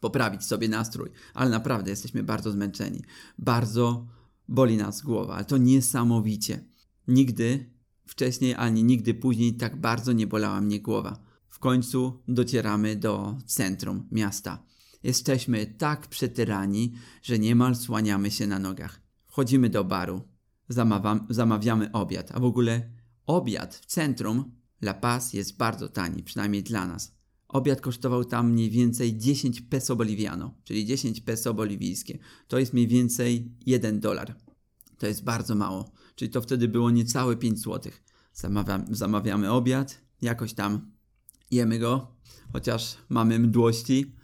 poprawić 0.00 0.44
sobie 0.44 0.68
nastrój, 0.68 1.10
ale 1.34 1.50
naprawdę 1.50 1.90
jesteśmy 1.90 2.22
bardzo 2.22 2.50
zmęczeni. 2.50 3.02
Bardzo 3.38 4.06
boli 4.48 4.76
nas 4.76 5.02
głowa, 5.02 5.34
ale 5.34 5.44
to 5.44 5.56
niesamowicie. 5.58 6.64
Nigdy 7.08 7.75
wcześniej 8.06 8.54
ani 8.54 8.84
nigdy 8.84 9.14
później 9.14 9.54
tak 9.54 9.80
bardzo 9.80 10.12
nie 10.12 10.26
bolała 10.26 10.60
mnie 10.60 10.80
głowa. 10.80 11.18
W 11.48 11.58
końcu 11.58 12.22
docieramy 12.28 12.96
do 12.96 13.38
centrum 13.46 14.08
miasta. 14.12 14.62
Jesteśmy 15.02 15.66
tak 15.66 16.06
przetyrani, 16.06 16.92
że 17.22 17.38
niemal 17.38 17.76
słaniamy 17.76 18.30
się 18.30 18.46
na 18.46 18.58
nogach. 18.58 19.00
Wchodzimy 19.26 19.70
do 19.70 19.84
baru. 19.84 20.22
Zamawiamy 21.30 21.92
obiad, 21.92 22.30
a 22.34 22.40
w 22.40 22.44
ogóle 22.44 22.90
obiad 23.26 23.74
w 23.74 23.86
centrum 23.86 24.56
La 24.82 24.94
Paz 24.94 25.32
jest 25.32 25.56
bardzo 25.56 25.88
tani, 25.88 26.22
przynajmniej 26.22 26.62
dla 26.62 26.86
nas. 26.86 27.16
Obiad 27.48 27.80
kosztował 27.80 28.24
tam 28.24 28.50
mniej 28.50 28.70
więcej 28.70 29.18
10 29.18 29.60
peso 29.60 29.96
boliviano, 29.96 30.54
czyli 30.64 30.86
10 30.86 31.20
peso 31.20 31.54
boliwijskie. 31.54 32.18
To 32.48 32.58
jest 32.58 32.72
mniej 32.72 32.88
więcej 32.88 33.52
1 33.66 34.00
dolar. 34.00 34.36
To 34.98 35.06
jest 35.06 35.24
bardzo 35.24 35.54
mało. 35.54 35.92
Czyli 36.16 36.30
to 36.30 36.40
wtedy 36.42 36.68
było 36.68 36.90
niecałe 36.90 37.36
5 37.36 37.58
zł. 37.58 37.92
Zamawiam, 38.32 38.84
zamawiamy 38.90 39.52
obiad, 39.52 40.00
jakoś 40.22 40.54
tam 40.54 40.90
jemy 41.50 41.78
go, 41.78 42.16
chociaż 42.52 42.96
mamy 43.08 43.38
mdłości 43.38 44.14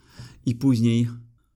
i 0.47 0.55
później 0.55 1.09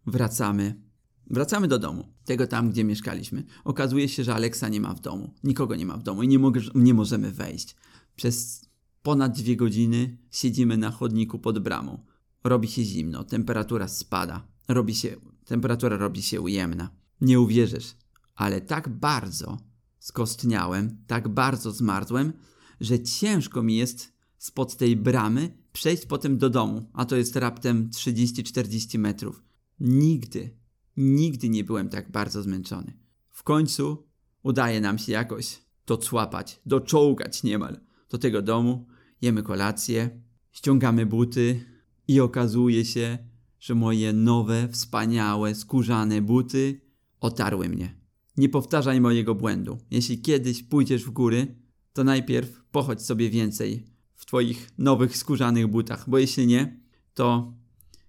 wracamy. 0.06 0.82
Wracamy 1.30 1.68
do 1.68 1.78
domu, 1.78 2.04
tego 2.24 2.46
tam, 2.46 2.70
gdzie 2.70 2.84
mieszkaliśmy. 2.84 3.44
Okazuje 3.64 4.08
się, 4.08 4.24
że 4.24 4.34
Aleksa 4.34 4.68
nie 4.68 4.80
ma 4.80 4.94
w 4.94 5.00
domu, 5.00 5.34
nikogo 5.44 5.76
nie 5.76 5.86
ma 5.86 5.96
w 5.96 6.02
domu 6.02 6.22
i 6.22 6.28
nie, 6.28 6.38
mogę, 6.38 6.60
nie 6.74 6.94
możemy 6.94 7.32
wejść. 7.32 7.76
Przez 8.16 8.66
ponad 9.02 9.38
dwie 9.38 9.56
godziny 9.56 10.18
siedzimy 10.30 10.76
na 10.76 10.90
chodniku 10.90 11.38
pod 11.38 11.58
bramą. 11.58 12.04
Robi 12.44 12.68
się 12.68 12.84
zimno, 12.84 13.24
temperatura 13.24 13.88
spada, 13.88 14.48
robi 14.68 14.94
się, 14.94 15.16
temperatura 15.44 15.96
robi 15.96 16.22
się 16.22 16.40
ujemna. 16.40 16.90
Nie 17.20 17.40
uwierzysz, 17.40 17.96
ale 18.34 18.60
tak 18.60 18.88
bardzo 18.88 19.58
skostniałem, 20.06 20.96
tak 21.06 21.28
bardzo 21.28 21.72
zmarzłem, 21.72 22.32
że 22.80 23.02
ciężko 23.02 23.62
mi 23.62 23.76
jest 23.76 24.12
spod 24.38 24.76
tej 24.76 24.96
bramy 24.96 25.56
przejść 25.72 26.06
potem 26.06 26.38
do 26.38 26.50
domu, 26.50 26.90
a 26.92 27.04
to 27.04 27.16
jest 27.16 27.36
raptem 27.36 27.90
30-40 27.90 28.98
metrów. 28.98 29.42
Nigdy, 29.80 30.56
nigdy 30.96 31.48
nie 31.48 31.64
byłem 31.64 31.88
tak 31.88 32.10
bardzo 32.10 32.42
zmęczony. 32.42 32.98
W 33.30 33.42
końcu 33.42 34.06
udaje 34.42 34.80
nam 34.80 34.98
się 34.98 35.12
jakoś 35.12 35.62
docłapać, 35.86 36.60
doczołgać 36.66 37.42
niemal 37.42 37.80
do 38.10 38.18
tego 38.18 38.42
domu, 38.42 38.86
jemy 39.22 39.42
kolację, 39.42 40.22
ściągamy 40.52 41.06
buty 41.06 41.64
i 42.08 42.20
okazuje 42.20 42.84
się, 42.84 43.18
że 43.60 43.74
moje 43.74 44.12
nowe, 44.12 44.68
wspaniałe, 44.68 45.54
skórzane 45.54 46.22
buty 46.22 46.80
otarły 47.20 47.68
mnie. 47.68 48.05
Nie 48.36 48.48
powtarzaj 48.48 49.00
mojego 49.00 49.34
błędu. 49.34 49.78
Jeśli 49.90 50.20
kiedyś 50.20 50.62
pójdziesz 50.62 51.04
w 51.04 51.10
góry, 51.10 51.56
to 51.92 52.04
najpierw 52.04 52.64
pochodź 52.70 53.02
sobie 53.02 53.30
więcej 53.30 53.86
w 54.14 54.26
twoich 54.26 54.70
nowych 54.78 55.16
skórzanych 55.16 55.66
butach, 55.66 56.10
bo 56.10 56.18
jeśli 56.18 56.46
nie, 56.46 56.80
to 57.14 57.54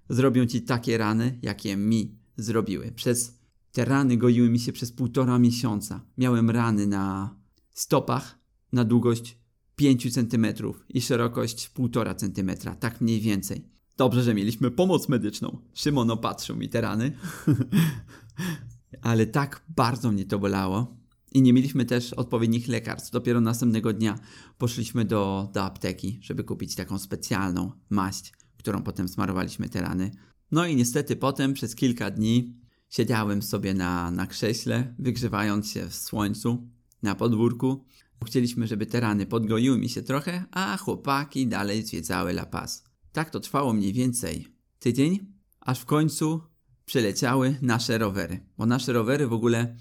zrobią 0.09 0.45
ci 0.45 0.61
takie 0.61 0.97
rany, 0.97 1.39
jakie 1.41 1.77
mi 1.77 2.17
zrobiły. 2.37 2.91
Przez 2.91 3.37
te 3.71 3.85
rany 3.85 4.17
goiły 4.17 4.49
mi 4.49 4.59
się 4.59 4.73
przez 4.73 4.91
półtora 4.91 5.39
miesiąca. 5.39 6.05
Miałem 6.17 6.49
rany 6.49 6.87
na 6.87 7.35
stopach 7.73 8.39
na 8.71 8.85
długość 8.85 9.37
5 9.75 10.13
cm 10.13 10.47
i 10.89 11.01
szerokość 11.01 11.69
1,5 11.69 12.15
cm, 12.15 12.75
tak 12.79 13.01
mniej 13.01 13.21
więcej. 13.21 13.67
Dobrze, 13.97 14.23
że 14.23 14.33
mieliśmy 14.33 14.71
pomoc 14.71 15.09
medyczną. 15.09 15.57
Szymon 15.73 16.11
opatrzył 16.11 16.55
mi 16.55 16.69
te 16.69 16.81
rany. 16.81 17.11
Ale 19.08 19.26
tak 19.26 19.63
bardzo 19.70 20.12
mnie 20.12 20.26
to 20.26 20.39
bolało. 20.39 20.98
I 21.32 21.41
nie 21.41 21.54
mieliśmy 21.54 21.86
też 21.86 22.13
odpowiednich 22.13 22.67
lekarstw. 22.67 23.12
Dopiero 23.12 23.41
następnego 23.41 23.93
dnia 23.93 24.20
poszliśmy 24.58 25.06
do, 25.06 25.50
do 25.54 25.63
apteki, 25.63 26.20
żeby 26.22 26.43
kupić 26.43 26.76
taką 26.76 27.00
specjalną 27.00 27.72
maść, 27.89 28.34
którą 28.58 28.84
potem 28.84 29.08
smarowaliśmy 29.08 29.70
te 29.70 29.82
rany. 29.82 30.12
No 30.52 30.65
i 30.65 30.76
niestety 30.76 31.15
potem 31.15 31.54
przez 31.54 31.76
kilka 31.76 32.12
dni 32.12 32.56
siedziałem 32.89 33.41
sobie 33.41 33.74
na, 33.74 34.12
na 34.12 34.28
krześle, 34.28 34.96
wygrzewając 35.00 35.72
się 35.72 35.88
w 35.89 35.96
słońcu 35.96 36.67
na 37.04 37.15
podwórku. 37.15 37.86
Chcieliśmy, 38.26 38.67
żeby 38.67 38.86
te 38.86 39.00
rany 39.00 39.26
podgoiły 39.26 39.78
mi 39.78 39.89
się 39.89 40.02
trochę, 40.02 40.46
a 40.52 40.78
chłopaki 40.78 41.48
dalej 41.48 41.84
zwiedzały 41.84 42.32
La 42.32 42.46
Paz. 42.46 42.84
Tak 43.12 43.30
to 43.30 43.39
trwało 43.39 43.74
mniej 43.74 43.93
więcej 43.93 44.48
tydzień, 44.80 45.34
aż 45.60 45.80
w 45.80 45.86
końcu 45.86 46.41
przyleciały 46.88 47.56
nasze 47.62 47.97
rowery. 47.97 48.39
Bo 48.58 48.65
nasze 48.65 48.93
rowery 48.93 49.28
w 49.28 49.34
ogóle 49.34 49.76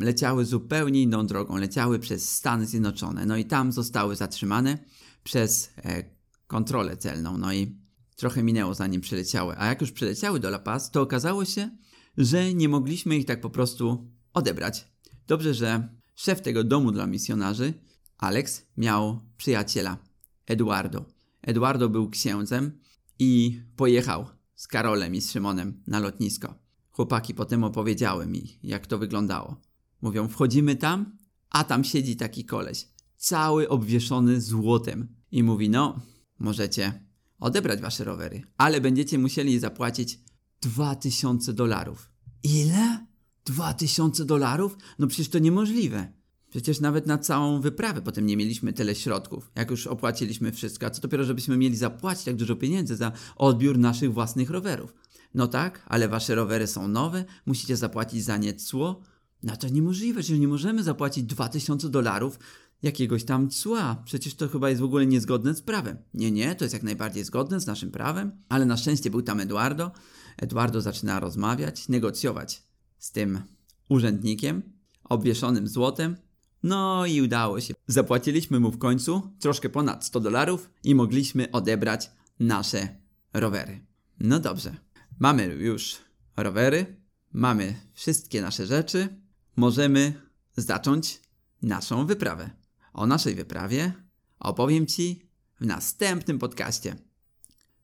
leciały 0.00 0.44
zupełnie 0.44 1.02
inną 1.02 1.26
drogą, 1.26 1.56
leciały 1.56 1.98
przez 1.98 2.32
Stany 2.32 2.66
Zjednoczone. 2.66 3.26
No 3.26 3.36
i 3.36 3.44
tam 3.44 3.72
zostały 3.72 4.16
zatrzymane 4.16 4.78
przez 5.24 5.70
e, 5.76 6.04
kontrolę 6.46 6.96
celną. 6.96 7.38
No 7.38 7.52
i 7.52 7.78
trochę 8.16 8.42
minęło 8.42 8.74
zanim 8.74 9.00
przyleciały. 9.00 9.58
A 9.58 9.66
jak 9.66 9.80
już 9.80 9.92
przyleciały 9.92 10.40
do 10.40 10.48
La 10.48 10.58
Paz, 10.58 10.90
to 10.90 11.02
okazało 11.02 11.44
się, 11.44 11.70
że 12.16 12.54
nie 12.54 12.68
mogliśmy 12.68 13.16
ich 13.16 13.26
tak 13.26 13.40
po 13.40 13.50
prostu 13.50 14.10
odebrać. 14.32 14.88
Dobrze, 15.26 15.54
że 15.54 15.88
szef 16.14 16.42
tego 16.42 16.64
domu 16.64 16.92
dla 16.92 17.06
misjonarzy, 17.06 17.74
Alex, 18.18 18.66
miał 18.76 19.20
przyjaciela, 19.36 19.98
Eduardo. 20.46 21.04
Eduardo 21.42 21.88
był 21.88 22.10
księdzem 22.10 22.80
i 23.18 23.60
pojechał 23.76 24.35
z 24.56 24.68
Karolem 24.68 25.14
i 25.14 25.20
z 25.20 25.30
Szymonem 25.30 25.82
na 25.86 25.98
lotnisko. 25.98 26.54
Chłopaki 26.90 27.34
potem 27.34 27.64
opowiedziały 27.64 28.26
mi, 28.26 28.58
jak 28.62 28.86
to 28.86 28.98
wyglądało. 28.98 29.60
Mówią, 30.02 30.28
wchodzimy 30.28 30.76
tam, 30.76 31.18
a 31.50 31.64
tam 31.64 31.84
siedzi 31.84 32.16
taki 32.16 32.44
koleś, 32.44 32.88
cały 33.16 33.68
obwieszony 33.68 34.40
złotem. 34.40 35.08
I 35.30 35.42
mówi, 35.42 35.70
no, 35.70 36.00
możecie 36.38 37.06
odebrać 37.40 37.80
wasze 37.80 38.04
rowery, 38.04 38.42
ale 38.56 38.80
będziecie 38.80 39.18
musieli 39.18 39.58
zapłacić 39.58 40.20
2000 40.60 41.52
dolarów. 41.52 42.10
Ile? 42.42 43.06
2000 43.44 44.24
dolarów? 44.24 44.76
No 44.98 45.06
przecież 45.06 45.28
to 45.28 45.38
niemożliwe. 45.38 46.12
Przecież 46.56 46.80
nawet 46.80 47.06
na 47.06 47.18
całą 47.18 47.60
wyprawę 47.60 48.02
potem 48.02 48.26
nie 48.26 48.36
mieliśmy 48.36 48.72
tyle 48.72 48.94
środków, 48.94 49.50
jak 49.54 49.70
już 49.70 49.86
opłaciliśmy 49.86 50.52
wszystko, 50.52 50.86
a 50.86 50.90
co 50.90 51.02
dopiero, 51.02 51.24
żebyśmy 51.24 51.56
mieli 51.56 51.76
zapłacić 51.76 52.24
tak 52.24 52.36
dużo 52.36 52.56
pieniędzy 52.56 52.96
za 52.96 53.12
odbiór 53.36 53.78
naszych 53.78 54.12
własnych 54.12 54.50
rowerów. 54.50 54.94
No 55.34 55.46
tak, 55.46 55.82
ale 55.86 56.08
wasze 56.08 56.34
rowery 56.34 56.66
są 56.66 56.88
nowe, 56.88 57.24
musicie 57.46 57.76
zapłacić 57.76 58.24
za 58.24 58.36
nie 58.36 58.54
cło. 58.54 59.00
No 59.42 59.56
to 59.56 59.68
niemożliwe, 59.68 60.22
że 60.22 60.38
nie 60.38 60.48
możemy 60.48 60.82
zapłacić 60.82 61.24
2000 61.24 61.88
dolarów 61.88 62.38
jakiegoś 62.82 63.24
tam 63.24 63.50
cła. 63.50 64.02
Przecież 64.04 64.34
to 64.34 64.48
chyba 64.48 64.68
jest 64.68 64.80
w 64.80 64.84
ogóle 64.84 65.06
niezgodne 65.06 65.54
z 65.54 65.62
prawem. 65.62 65.96
Nie, 66.14 66.30
nie, 66.30 66.54
to 66.54 66.64
jest 66.64 66.74
jak 66.74 66.82
najbardziej 66.82 67.24
zgodne 67.24 67.60
z 67.60 67.66
naszym 67.66 67.90
prawem, 67.90 68.32
ale 68.48 68.66
na 68.66 68.76
szczęście 68.76 69.10
był 69.10 69.22
tam 69.22 69.40
Eduardo. 69.40 69.90
Eduardo 70.36 70.80
zaczyna 70.80 71.20
rozmawiać, 71.20 71.88
negocjować 71.88 72.62
z 72.98 73.12
tym 73.12 73.40
urzędnikiem 73.88 74.62
obwieszonym 75.04 75.68
złotem. 75.68 76.25
No 76.66 77.06
i 77.06 77.22
udało 77.22 77.60
się. 77.60 77.74
Zapłaciliśmy 77.86 78.60
mu 78.60 78.70
w 78.70 78.78
końcu 78.78 79.22
troszkę 79.38 79.68
ponad 79.68 80.04
100 80.04 80.20
dolarów 80.20 80.70
i 80.84 80.94
mogliśmy 80.94 81.50
odebrać 81.50 82.10
nasze 82.40 82.88
rowery. 83.32 83.86
No 84.20 84.40
dobrze, 84.40 84.76
mamy 85.18 85.44
już 85.44 85.96
rowery, 86.36 87.00
mamy 87.32 87.74
wszystkie 87.92 88.42
nasze 88.42 88.66
rzeczy, 88.66 89.20
możemy 89.56 90.20
zacząć 90.56 91.20
naszą 91.62 92.06
wyprawę. 92.06 92.50
O 92.92 93.06
naszej 93.06 93.34
wyprawie 93.34 93.92
opowiem 94.38 94.86
Ci 94.86 95.28
w 95.60 95.66
następnym 95.66 96.38
podcaście. 96.38 96.96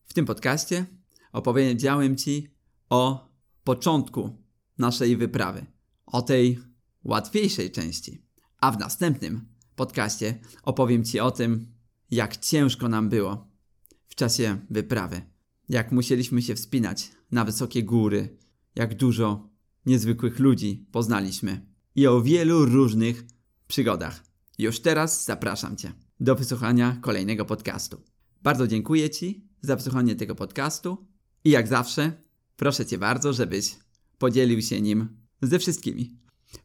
W 0.05 0.15
tym 0.15 0.27
podcaście 0.27 0.87
opowiedziałem 1.33 2.17
Ci 2.17 2.55
o 2.91 3.29
początku 3.65 4.37
naszej 4.79 5.17
wyprawy, 5.17 5.67
o 6.07 6.23
tej 6.23 6.59
łatwiejszej 7.05 7.71
części. 7.71 8.32
A 8.63 8.71
w 8.71 8.79
następnym 8.79 9.41
podcaście 9.77 10.39
opowiem 10.63 11.05
Ci 11.05 11.21
o 11.21 11.31
tym, 11.31 11.67
jak 12.11 12.37
ciężko 12.37 12.89
nam 12.89 13.09
było 13.09 13.49
w 14.09 14.15
czasie 14.15 14.59
wyprawy, 14.71 15.23
jak 15.69 15.93
musieliśmy 15.93 16.43
się 16.43 16.55
wspinać 16.55 17.11
na 17.31 17.45
wysokie 17.45 17.83
góry, 17.83 18.39
jak 18.75 18.97
dużo 18.97 19.51
niezwykłych 19.87 20.39
ludzi 20.39 20.87
poznaliśmy 20.93 21.67
i 21.95 22.07
o 22.07 22.21
wielu 22.21 22.65
różnych 22.65 23.25
przygodach. 23.67 24.25
Już 24.59 24.81
teraz 24.81 25.25
zapraszam 25.25 25.77
Cię 25.77 25.93
do 26.21 26.35
wysłuchania 26.35 26.99
kolejnego 27.01 27.45
podcastu. 27.45 28.03
Bardzo 28.43 28.67
dziękuję 28.67 29.11
Ci 29.11 29.49
za 29.61 29.77
wysłuchanie 29.77 30.17
tego 30.17 30.35
podcastu 30.35 31.07
i 31.45 31.51
jak 31.51 31.69
zawsze 31.69 32.13
proszę 32.57 32.87
Cię 32.87 32.99
bardzo, 32.99 33.33
żebyś 33.33 33.77
podzielił 34.19 34.63
się 34.63 34.81
nim 34.81 35.09
ze 35.43 35.59
wszystkimi. 35.59 36.19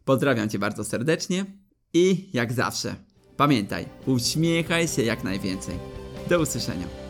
Pozdrawiam 0.05 0.49
Cię 0.49 0.59
bardzo 0.59 0.83
serdecznie 0.83 1.66
i 1.93 2.29
jak 2.33 2.53
zawsze 2.53 2.95
pamiętaj, 3.37 3.85
uśmiechaj 4.05 4.87
się 4.87 5.03
jak 5.03 5.23
najwięcej. 5.23 5.75
Do 6.29 6.39
usłyszenia. 6.39 7.06